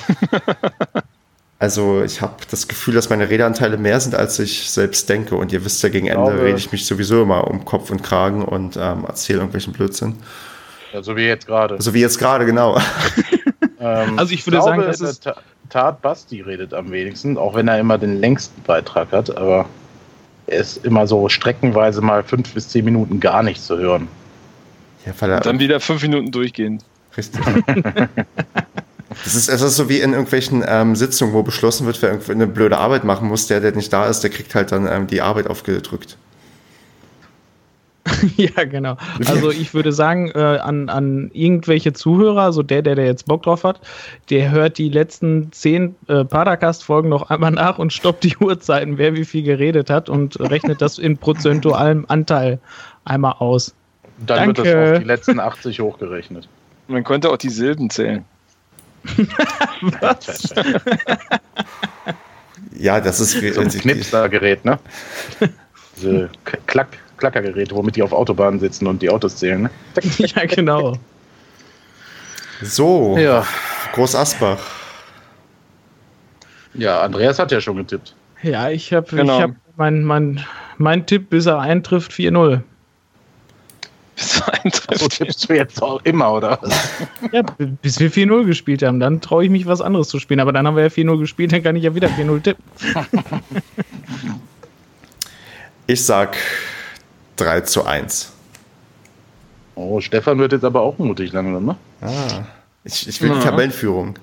[1.59, 5.37] Also ich habe das Gefühl, dass meine Redeanteile mehr sind, als ich selbst denke.
[5.37, 8.03] Und ihr wisst ja, gegen Ende glaube- rede ich mich sowieso immer um Kopf und
[8.03, 10.17] Kragen und ähm, erzähle irgendwelchen Blödsinn.
[10.93, 11.81] Ja, so wie jetzt gerade.
[11.81, 12.79] So wie jetzt gerade, genau.
[13.81, 15.37] Ähm, Also ich würde glaube, sagen, das in der ist- Ta-
[15.71, 19.67] Tat Basti redet am wenigsten, auch wenn er immer den längsten Beitrag hat, aber er
[20.47, 24.09] ist immer so streckenweise mal fünf bis zehn Minuten gar nicht zu hören.
[25.05, 26.85] Ja, Dann wieder fünf Minuten durchgehend.
[27.17, 27.41] Richtig.
[29.25, 32.33] Das ist, es ist so wie in irgendwelchen ähm, Sitzungen, wo beschlossen wird, wer irgendwie
[32.33, 35.07] eine blöde Arbeit machen muss, der, der nicht da ist, der kriegt halt dann ähm,
[35.07, 36.19] die Arbeit aufgedrückt.
[38.37, 38.97] ja, genau.
[39.27, 43.43] Also ich würde sagen, äh, an, an irgendwelche Zuhörer, also der, der, der jetzt Bock
[43.43, 43.81] drauf hat,
[44.31, 49.15] der hört die letzten zehn äh, Padercast-Folgen noch einmal nach und stoppt die Uhrzeiten, wer
[49.15, 52.59] wie viel geredet hat und rechnet das in prozentualem Anteil
[53.05, 53.75] einmal aus.
[54.27, 54.73] Dann wird Danke.
[54.75, 56.49] das auf die letzten 80 hochgerechnet.
[56.89, 58.25] Man könnte auch die Silben zählen.
[62.79, 64.79] Ja, das ist So ein Knipsergerät, ne?
[66.45, 66.89] K- Klack,
[67.19, 69.71] Klackergeräte, womit die auf Autobahnen sitzen und die Autos zählen, ne?
[70.19, 70.97] ja, genau.
[72.63, 73.47] So, Ja.
[73.93, 74.59] Groß Asbach.
[76.75, 78.15] Ja, Andreas hat ja schon getippt.
[78.43, 79.37] Ja, ich habe Genau.
[79.37, 80.45] ich hab mein, mein,
[80.77, 82.61] mein Tipp, bis er eintrifft, 4-0.
[84.17, 84.99] Bis eintrifft.
[85.01, 86.59] So tippst du jetzt auch immer, oder?
[86.61, 86.89] was?
[87.33, 89.01] Ja, bis wir 4-0 gespielt haben.
[89.01, 90.41] Dann traue ich mich, was anderes zu spielen.
[90.41, 92.65] Aber dann haben wir ja 4-0 gespielt, dann kann ich ja wieder 4-0 tippen.
[95.87, 96.37] Ich sag
[97.37, 98.33] 3 zu 1.
[99.75, 101.77] Oh, Stefan wird jetzt aber auch mutig langsam, ne?
[102.01, 102.45] Ah,
[102.85, 103.43] ich, ich will die Ja.
[103.43, 104.19] Tabellenführung.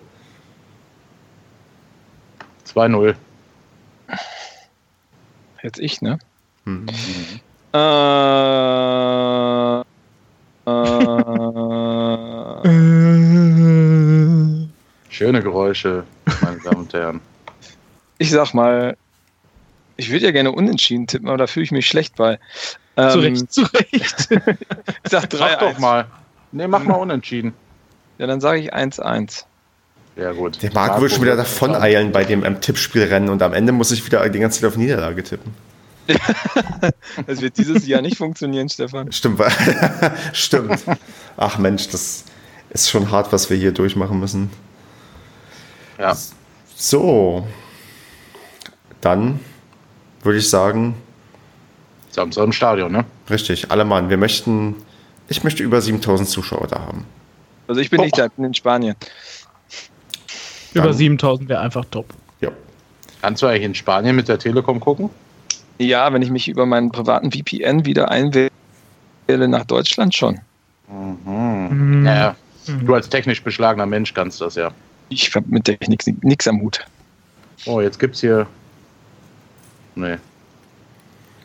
[2.73, 3.15] 2-0.
[5.61, 6.17] Jetzt ich, ne?
[6.65, 6.87] Hm.
[7.73, 7.77] Äh,
[10.65, 12.63] äh,
[15.09, 16.03] Schöne Geräusche,
[16.41, 17.21] meine Damen und Herren.
[18.17, 18.97] ich sag mal,
[19.97, 22.39] ich würde ja gerne unentschieden tippen, aber da fühle ich mich schlecht bei.
[22.95, 24.29] Ähm, zu Recht, zu Recht.
[25.03, 26.05] Ich sag 3 Sag doch mal.
[26.51, 27.53] Nee, mach mal unentschieden.
[28.19, 29.43] Ja, dann sage ich 1-1.
[30.15, 30.61] Ja, gut.
[30.61, 33.91] Der Marc will schon wieder davon eilen bei dem ähm, Tippspielrennen und am Ende muss
[33.91, 35.53] ich wieder die ganze Zeit auf Niederlage tippen.
[37.27, 39.11] Das wird dieses Jahr nicht funktionieren, Stefan.
[39.11, 39.51] Stimmt, weil-
[40.33, 40.83] stimmt.
[41.37, 42.25] Ach Mensch, das
[42.71, 44.49] ist schon hart, was wir hier durchmachen müssen.
[45.97, 46.15] Ja.
[46.75, 47.47] So,
[49.01, 49.39] dann
[50.23, 50.95] würde ich sagen,
[52.13, 53.05] Samstag im Stadion, ne?
[53.29, 54.75] richtig, alle Mann, wir möchten,
[55.29, 57.05] ich möchte über 7000 Zuschauer da haben.
[57.67, 58.03] Also ich bin Oh.
[58.03, 58.95] nicht da, ich bin in Spanien.
[60.73, 62.05] Über Dann- 7000 wäre einfach top.
[62.41, 62.51] Ja.
[63.21, 65.09] Kannst du eigentlich in Spanien mit der Telekom gucken?
[65.79, 68.49] Ja, wenn ich mich über meinen privaten VPN wieder einwähle
[69.27, 70.39] nach Deutschland schon.
[70.87, 71.99] Mhm.
[71.99, 72.05] Mhm.
[72.05, 72.35] Ja,
[72.67, 74.71] du als technisch beschlagener Mensch kannst das ja.
[75.09, 76.85] Ich habe mit Technik nichts am Hut.
[77.65, 78.45] Oh, jetzt gibt's hier.
[79.95, 80.17] Nee,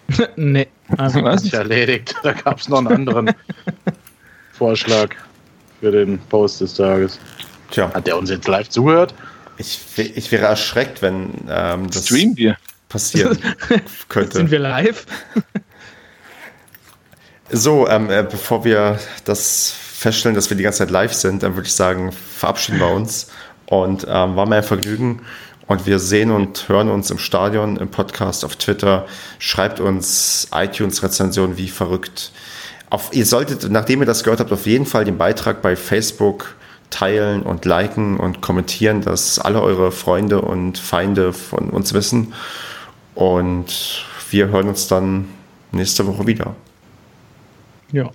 [0.36, 0.66] nee.
[0.96, 1.44] Also, Was?
[1.44, 2.14] ist erledigt.
[2.22, 3.30] Da gab's noch einen anderen
[4.52, 5.10] Vorschlag
[5.80, 7.18] für den Post des Tages.
[7.70, 9.14] Tja, Hat der uns jetzt live zugehört?
[9.58, 12.56] ich, ich wäre erschreckt, wenn ähm, das Streamen wir.
[12.88, 13.38] passieren
[14.08, 14.36] könnte.
[14.38, 15.04] sind wir live?
[17.50, 21.54] So, ähm, äh, bevor wir das feststellen, dass wir die ganze Zeit live sind, dann
[21.56, 23.30] würde ich sagen, verabschieden wir uns.
[23.66, 25.22] Und ähm, war mir ein Vergnügen.
[25.68, 29.06] Und wir sehen und hören uns im Stadion, im Podcast, auf Twitter.
[29.38, 32.32] Schreibt uns iTunes-Rezensionen wie verrückt.
[32.90, 36.56] Auf, ihr solltet, nachdem ihr das gehört habt, auf jeden Fall den Beitrag bei Facebook
[36.88, 42.32] teilen und liken und kommentieren, dass alle eure Freunde und Feinde von uns wissen.
[43.14, 45.28] Und wir hören uns dann
[45.72, 46.54] nächste Woche wieder.
[47.92, 48.10] Ja.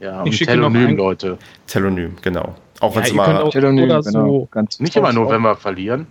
[0.00, 1.38] Ja, Ich schicke Telonym, ein- Leute.
[1.68, 2.54] Telonym, genau.
[2.80, 3.42] Auch wenn Ja, es mal.
[3.42, 4.26] auch- Telonym, Oder genau.
[4.26, 4.48] so.
[4.50, 6.08] Ganz Nicht immer nur, wenn wir verlieren.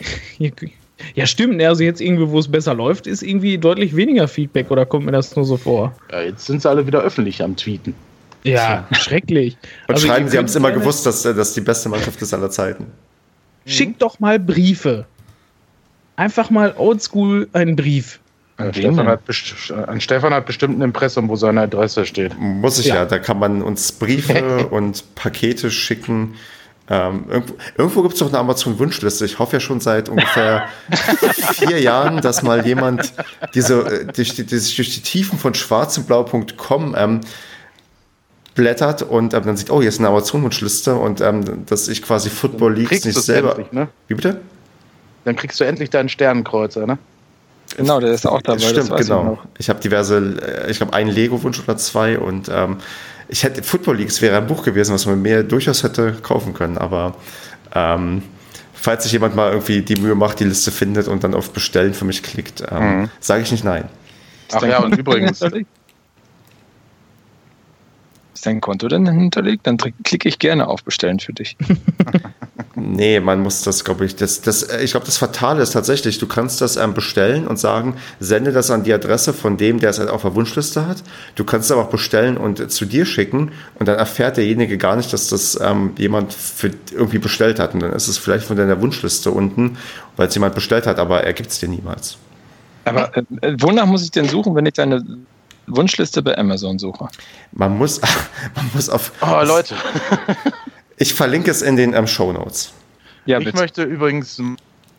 [1.14, 1.62] Ja, stimmt.
[1.62, 5.12] Also jetzt irgendwie, wo es besser läuft, ist irgendwie deutlich weniger Feedback oder kommt mir
[5.12, 5.94] das nur so vor?
[6.10, 7.94] Ja, jetzt sind sie alle wieder öffentlich am Tweeten.
[8.42, 9.56] Ja, schrecklich.
[9.86, 12.32] Und Also schreiben, sie haben es immer gewusst, dass äh, das die beste Mannschaft ist
[12.34, 12.86] aller Zeiten.
[13.66, 15.06] Schickt doch mal Briefe.
[16.16, 18.20] Einfach mal oldschool einen Brief.
[18.56, 19.20] An wen Stefan, hat
[19.88, 22.36] an Stefan hat bestimmt ein Impressum, wo seine Adresse steht.
[22.40, 22.96] Muss ich ja.
[22.96, 23.04] Ja.
[23.04, 26.34] da kann man uns Briefe und Pakete schicken.
[26.90, 29.24] Ähm, irgendwo irgendwo gibt es doch eine Amazon-Wunschliste.
[29.26, 30.68] Ich hoffe ja schon seit ungefähr
[31.52, 33.12] vier Jahren, dass mal jemand
[33.54, 37.20] diese, äh, durch, die, durch, durch die Tiefen von schwarzundblau.com ähm,
[38.54, 42.30] blättert und ähm, dann sieht, oh, hier ist eine Amazon-Wunschliste und ähm, dass ich quasi
[42.30, 43.50] Football Leagues Kriegst nicht selber.
[43.50, 43.88] endlich, ne?
[44.08, 44.40] Wie bitte?
[45.24, 46.98] Dann kriegst du endlich deinen Sternenkreuzer, ne?
[47.76, 48.56] Genau, der ist auch dabei.
[48.58, 49.24] das Stimmt, weiß ich genau.
[49.24, 49.44] noch.
[49.58, 50.16] Ich, habe diverse,
[50.66, 52.78] äh, ich glaube, einen Lego-Wunsch oder zwei und ähm,
[53.28, 56.78] ich hätte Football Leagues wäre ein Buch gewesen, was man mir durchaus hätte kaufen können,
[56.78, 57.14] aber
[57.74, 58.22] ähm,
[58.74, 61.94] falls sich jemand mal irgendwie die Mühe macht, die Liste findet und dann auf Bestellen
[61.94, 63.10] für mich klickt, ähm, Mhm.
[63.20, 63.84] sage ich nicht nein.
[64.52, 65.66] Ach ja, und übrigens, Ist
[68.46, 69.66] dein Konto denn hinterlegt?
[69.66, 71.56] Dann klicke ich gerne auf Bestellen für dich.
[72.80, 76.18] Nee, man muss das, glaube ich, das, das, äh, ich glaube, das Fatale ist tatsächlich,
[76.18, 79.90] du kannst das ähm, bestellen und sagen, sende das an die Adresse von dem, der
[79.90, 81.02] es halt auf der Wunschliste hat.
[81.34, 84.78] Du kannst es aber auch bestellen und äh, zu dir schicken und dann erfährt derjenige
[84.78, 87.74] gar nicht, dass das ähm, jemand für irgendwie bestellt hat.
[87.74, 89.78] Und dann ist es vielleicht von deiner Wunschliste unten,
[90.16, 92.16] weil es jemand bestellt hat, aber er gibt es dir niemals.
[92.84, 95.04] Aber äh, äh, wonach muss ich denn suchen, wenn ich deine
[95.66, 97.08] Wunschliste bei Amazon suche?
[97.52, 98.00] Man muss,
[98.54, 99.12] man muss auf.
[99.20, 99.74] oh Leute,
[100.98, 102.72] Ich verlinke es in den ähm, Show Notes.
[103.24, 103.58] Ja, ich bitte.
[103.58, 104.40] möchte übrigens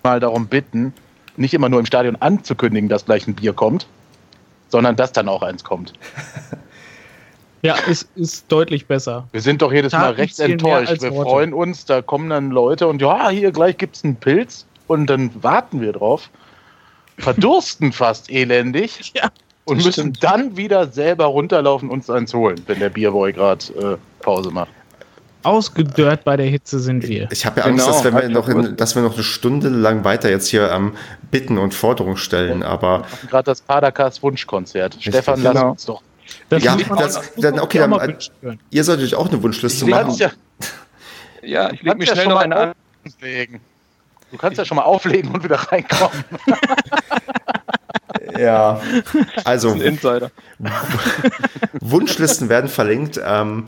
[0.03, 0.93] mal darum bitten,
[1.35, 3.87] nicht immer nur im Stadion anzukündigen, dass gleich ein Bier kommt,
[4.69, 5.93] sondern dass dann auch eins kommt.
[7.61, 9.27] Ja, es ist deutlich besser.
[9.33, 11.01] Wir sind doch jedes Mal recht enttäuscht.
[11.01, 11.29] Wir Worte.
[11.29, 15.07] freuen uns, da kommen dann Leute und ja, hier gleich gibt es einen Pilz und
[15.07, 16.29] dann warten wir drauf,
[17.17, 19.29] verdursten fast elendig Ja,
[19.65, 20.23] und müssen stimmt.
[20.23, 24.71] dann wieder selber runterlaufen und uns eins holen, wenn der Bierboy gerade äh, Pause macht.
[25.43, 27.27] Ausgedörrt bei der Hitze sind wir.
[27.31, 29.23] Ich habe ja Angst, Genau, dass, wenn wir ich noch in, dass wir noch eine
[29.23, 30.95] Stunde lang weiter jetzt hier am
[31.31, 34.97] Bitten und Forderungen stellen, aber Gerade das Padercast Wunschkonzert.
[34.99, 35.69] Stefan, lass Genau.
[35.71, 36.01] uns doch.
[36.49, 38.59] Das Ja, das- dann- okay, dann- können.
[38.69, 40.13] ihr solltet euch auch eine Wunschliste Du machen.
[40.17, 40.29] ja,
[41.41, 42.73] Ja, ich leg kannst mich ja schnell schon noch mal eine an.
[43.07, 43.59] auflegen.
[44.31, 46.23] Du kannst ja schon mal auflegen und wieder reinkommen.
[48.37, 48.79] Ja,
[49.43, 50.31] also Insider.
[51.81, 53.19] Wunschlisten werden verlinkt.
[53.23, 53.65] Ähm,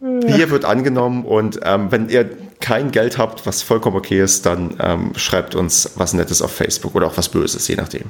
[0.00, 4.76] Bier wird angenommen und ähm, wenn ihr kein Geld habt, was vollkommen okay ist, dann
[4.80, 8.04] ähm, schreibt uns was Nettes auf Facebook oder auch was Böses, je nachdem.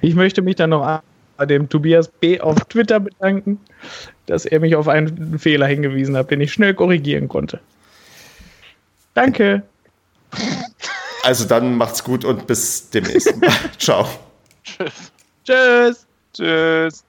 [0.00, 1.02] Ich möchte mich dann noch
[1.36, 2.40] bei dem Tobias B.
[2.40, 3.58] auf Twitter bedanken,
[4.26, 7.60] dass er mich auf einen Fehler hingewiesen hat, den ich schnell korrigieren konnte.
[9.14, 9.62] Danke.
[11.22, 13.34] Also dann macht's gut und bis demnächst.
[13.78, 14.08] Ciao.
[14.64, 15.12] Tschüss.
[15.44, 16.06] Tschüss.
[16.32, 17.04] Tschüss.